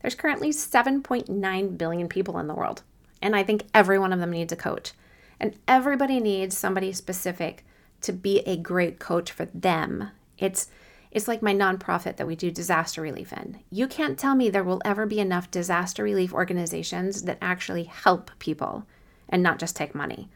There's 0.00 0.14
currently 0.14 0.50
7.9 0.50 1.78
billion 1.78 2.08
people 2.08 2.38
in 2.38 2.46
the 2.46 2.54
world. 2.54 2.82
And 3.20 3.34
I 3.34 3.42
think 3.42 3.66
every 3.74 3.98
one 3.98 4.12
of 4.12 4.20
them 4.20 4.30
needs 4.30 4.52
a 4.52 4.56
coach. 4.56 4.92
And 5.40 5.56
everybody 5.66 6.20
needs 6.20 6.56
somebody 6.56 6.92
specific 6.92 7.64
to 8.02 8.12
be 8.12 8.40
a 8.40 8.56
great 8.56 8.98
coach 8.98 9.30
for 9.30 9.46
them. 9.46 10.10
It's 10.36 10.68
it's 11.10 11.28
like 11.28 11.42
my 11.42 11.54
nonprofit 11.54 12.16
that 12.16 12.26
we 12.26 12.36
do 12.36 12.50
disaster 12.50 13.00
relief 13.00 13.32
in. 13.32 13.60
You 13.70 13.88
can't 13.88 14.18
tell 14.18 14.34
me 14.34 14.50
there 14.50 14.64
will 14.64 14.82
ever 14.84 15.06
be 15.06 15.20
enough 15.20 15.50
disaster 15.50 16.02
relief 16.02 16.34
organizations 16.34 17.22
that 17.22 17.38
actually 17.40 17.84
help 17.84 18.30
people 18.38 18.86
and 19.28 19.42
not 19.42 19.58
just 19.58 19.74
take 19.74 19.94
money. 19.94 20.28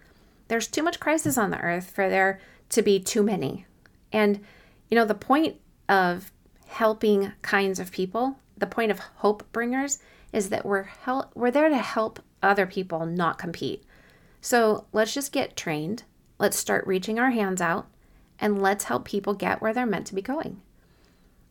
There's 0.48 0.66
too 0.66 0.82
much 0.82 1.00
crisis 1.00 1.36
on 1.36 1.50
the 1.50 1.60
earth 1.60 1.90
for 1.90 2.08
there 2.08 2.40
to 2.70 2.82
be 2.82 2.98
too 2.98 3.22
many. 3.22 3.66
And, 4.12 4.40
you 4.90 4.96
know, 4.96 5.04
the 5.04 5.14
point 5.14 5.56
of 5.88 6.32
helping 6.66 7.32
kinds 7.42 7.78
of 7.78 7.92
people, 7.92 8.38
the 8.62 8.66
point 8.66 8.90
of 8.90 9.00
hope 9.16 9.44
bringers, 9.52 9.98
is 10.32 10.48
that 10.48 10.64
we're, 10.64 10.84
hel- 10.84 11.30
we're 11.34 11.50
there 11.50 11.68
to 11.68 11.76
help 11.76 12.20
other 12.42 12.64
people 12.64 13.04
not 13.04 13.36
compete. 13.36 13.84
So 14.40 14.86
let's 14.92 15.12
just 15.12 15.32
get 15.32 15.56
trained. 15.56 16.04
Let's 16.38 16.56
start 16.56 16.86
reaching 16.86 17.18
our 17.18 17.30
hands 17.30 17.60
out 17.60 17.88
and 18.38 18.62
let's 18.62 18.84
help 18.84 19.04
people 19.04 19.34
get 19.34 19.60
where 19.60 19.74
they're 19.74 19.84
meant 19.84 20.06
to 20.06 20.14
be 20.14 20.22
going. 20.22 20.62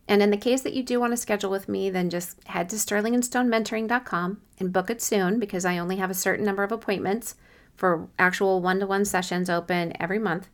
And 0.07 0.21
in 0.21 0.31
the 0.31 0.37
case 0.37 0.61
that 0.61 0.73
you 0.73 0.83
do 0.83 0.99
want 0.99 1.13
to 1.13 1.17
schedule 1.17 1.49
with 1.49 1.69
me, 1.69 1.89
then 1.89 2.09
just 2.09 2.45
head 2.47 2.69
to 2.69 2.75
sterlingandstonementoring.com 2.75 4.41
and 4.59 4.73
book 4.73 4.89
it 4.89 5.01
soon 5.01 5.39
because 5.39 5.63
I 5.63 5.77
only 5.77 5.97
have 5.97 6.09
a 6.09 6.15
certain 6.15 6.43
number 6.43 6.63
of 6.63 6.71
appointments 6.71 7.35
for 7.75 8.09
actual 8.19 8.61
one 8.61 8.79
to 8.79 8.87
one 8.87 9.05
sessions 9.05 9.49
open 9.49 9.93
every 10.01 10.19
month. 10.19 10.49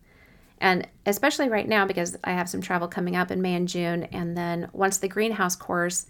And 0.59 0.87
especially 1.05 1.49
right 1.49 1.67
now 1.67 1.85
because 1.85 2.17
I 2.23 2.31
have 2.31 2.49
some 2.49 2.61
travel 2.61 2.87
coming 2.87 3.15
up 3.15 3.31
in 3.31 3.41
May 3.41 3.55
and 3.55 3.67
June. 3.67 4.03
And 4.05 4.37
then 4.37 4.69
once 4.73 4.97
the 4.99 5.07
greenhouse 5.07 5.55
course 5.55 6.05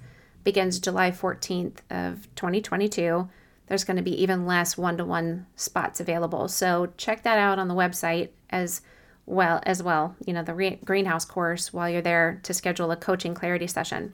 begins 0.48 0.80
July 0.80 1.12
14th 1.12 1.80
of 1.90 2.34
2022, 2.36 3.28
there's 3.66 3.84
going 3.84 3.98
to 3.98 4.02
be 4.02 4.24
even 4.24 4.46
less 4.46 4.78
one 4.78 4.96
to 4.96 5.04
one 5.04 5.46
spots 5.58 6.00
available. 6.00 6.48
So 6.48 6.94
check 6.96 7.24
that 7.24 7.38
out 7.38 7.60
on 7.60 7.68
the 7.68 7.74
website 7.74 8.30
as 8.50 8.80
well 9.26 9.60
as 9.64 9.84
well, 9.84 10.16
you 10.26 10.32
know, 10.32 10.44
the 10.44 10.54
re- 10.54 10.80
greenhouse 10.86 11.26
course 11.26 11.74
while 11.74 11.90
you're 11.90 12.02
there 12.02 12.40
to 12.44 12.54
schedule 12.54 12.92
a 12.92 12.96
coaching 12.96 13.34
clarity 13.34 13.68
session. 13.68 14.14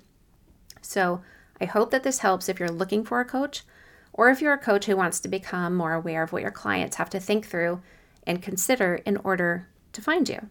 So, 0.82 1.22
I 1.62 1.66
hope 1.66 1.92
that 1.92 2.02
this 2.02 2.18
helps 2.18 2.50
if 2.50 2.60
you're 2.60 2.68
looking 2.68 3.06
for 3.06 3.20
a 3.20 3.26
coach 3.26 3.62
or 4.12 4.32
if 4.32 4.42
you're 4.42 4.54
a 4.54 4.58
coach 4.58 4.88
who 4.88 4.98
wants 4.98 5.20
to 5.20 5.28
become 5.28 5.76
more 5.76 5.94
aware 5.94 6.24
of 6.24 6.34
what 6.34 6.42
your 6.42 6.50
clients 6.50 6.96
have 6.96 7.12
to 7.12 7.20
think 7.20 7.46
through 7.46 7.80
and 8.26 8.42
consider 8.42 8.96
in 9.06 9.18
order 9.18 9.68
to 9.92 10.02
find 10.02 10.28
you. 10.28 10.50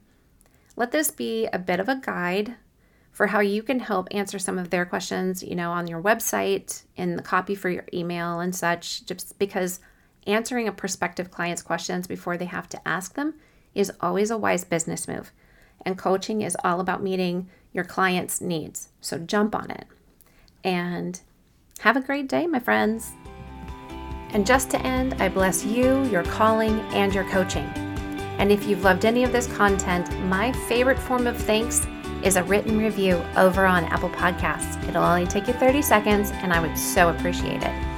Let 0.77 0.93
this 0.93 1.11
be 1.11 1.49
a 1.53 1.59
bit 1.59 1.81
of 1.81 1.89
a 1.89 1.97
guide 1.97 2.55
for 3.13 3.27
how 3.27 3.41
you 3.41 3.63
can 3.63 3.79
help 3.79 4.09
answer 4.11 4.39
some 4.39 4.59
of 4.59 4.71
their 4.71 4.87
questions, 4.87 5.43
you 5.43 5.55
know, 5.55 5.71
on 5.71 5.87
your 5.87 6.03
website, 6.03 6.83
in 6.97 7.17
the 7.17 7.23
copy 7.23 7.55
for 7.55 7.69
your 7.69 7.85
email 7.93 8.41
and 8.41 8.55
such, 8.55 9.05
just 9.05 9.39
because 9.39 9.81
answering 10.27 10.67
a 10.67 10.73
prospective 10.73 11.31
client's 11.31 11.63
questions 11.63 12.07
before 12.07 12.37
they 12.37 12.47
have 12.47 12.69
to 12.71 12.89
ask 12.89 13.15
them 13.15 13.35
is 13.75 13.93
always 14.01 14.31
a 14.31 14.39
wise 14.39 14.65
business 14.65 15.07
move. 15.07 15.31
And 15.85 15.99
coaching 15.99 16.43
is 16.43 16.57
all 16.65 16.81
about 16.81 17.03
meeting 17.03 17.49
your 17.73 17.85
client's 17.85 18.41
needs. 18.41 18.89
So 19.01 19.19
jump 19.19 19.55
on 19.55 19.71
it. 19.71 19.87
And 20.65 21.21
have 21.81 21.97
a 21.97 22.01
great 22.01 22.29
day, 22.29 22.47
my 22.47 22.61
friends. 22.61 23.13
And 24.31 24.47
just 24.47 24.71
to 24.71 24.81
end, 24.87 25.15
I 25.21 25.29
bless 25.29 25.65
you, 25.65 26.05
your 26.05 26.23
calling, 26.23 26.81
and 26.93 27.13
your 27.15 27.25
coaching. 27.25 27.65
And 28.39 28.51
if 28.51 28.67
you've 28.67 28.85
loved 28.85 29.05
any 29.05 29.25
of 29.25 29.33
this 29.33 29.47
content, 29.57 30.11
my 30.25 30.53
favorite 30.69 30.99
form 30.99 31.27
of 31.27 31.37
thanks 31.37 31.87
is 32.23 32.37
a 32.37 32.45
written 32.45 32.79
review 32.79 33.23
over 33.37 33.67
on 33.67 33.85
Apple 33.85 34.11
Podcasts. 34.11 34.83
It'll 34.89 35.03
only 35.03 35.27
take 35.27 35.47
you 35.49 35.55
30 35.55 35.83
seconds, 35.83 36.31
and 36.31 36.53
I 36.53 36.61
would 36.61 36.79
so 36.79 37.09
appreciate 37.09 37.63
it. 37.63 37.92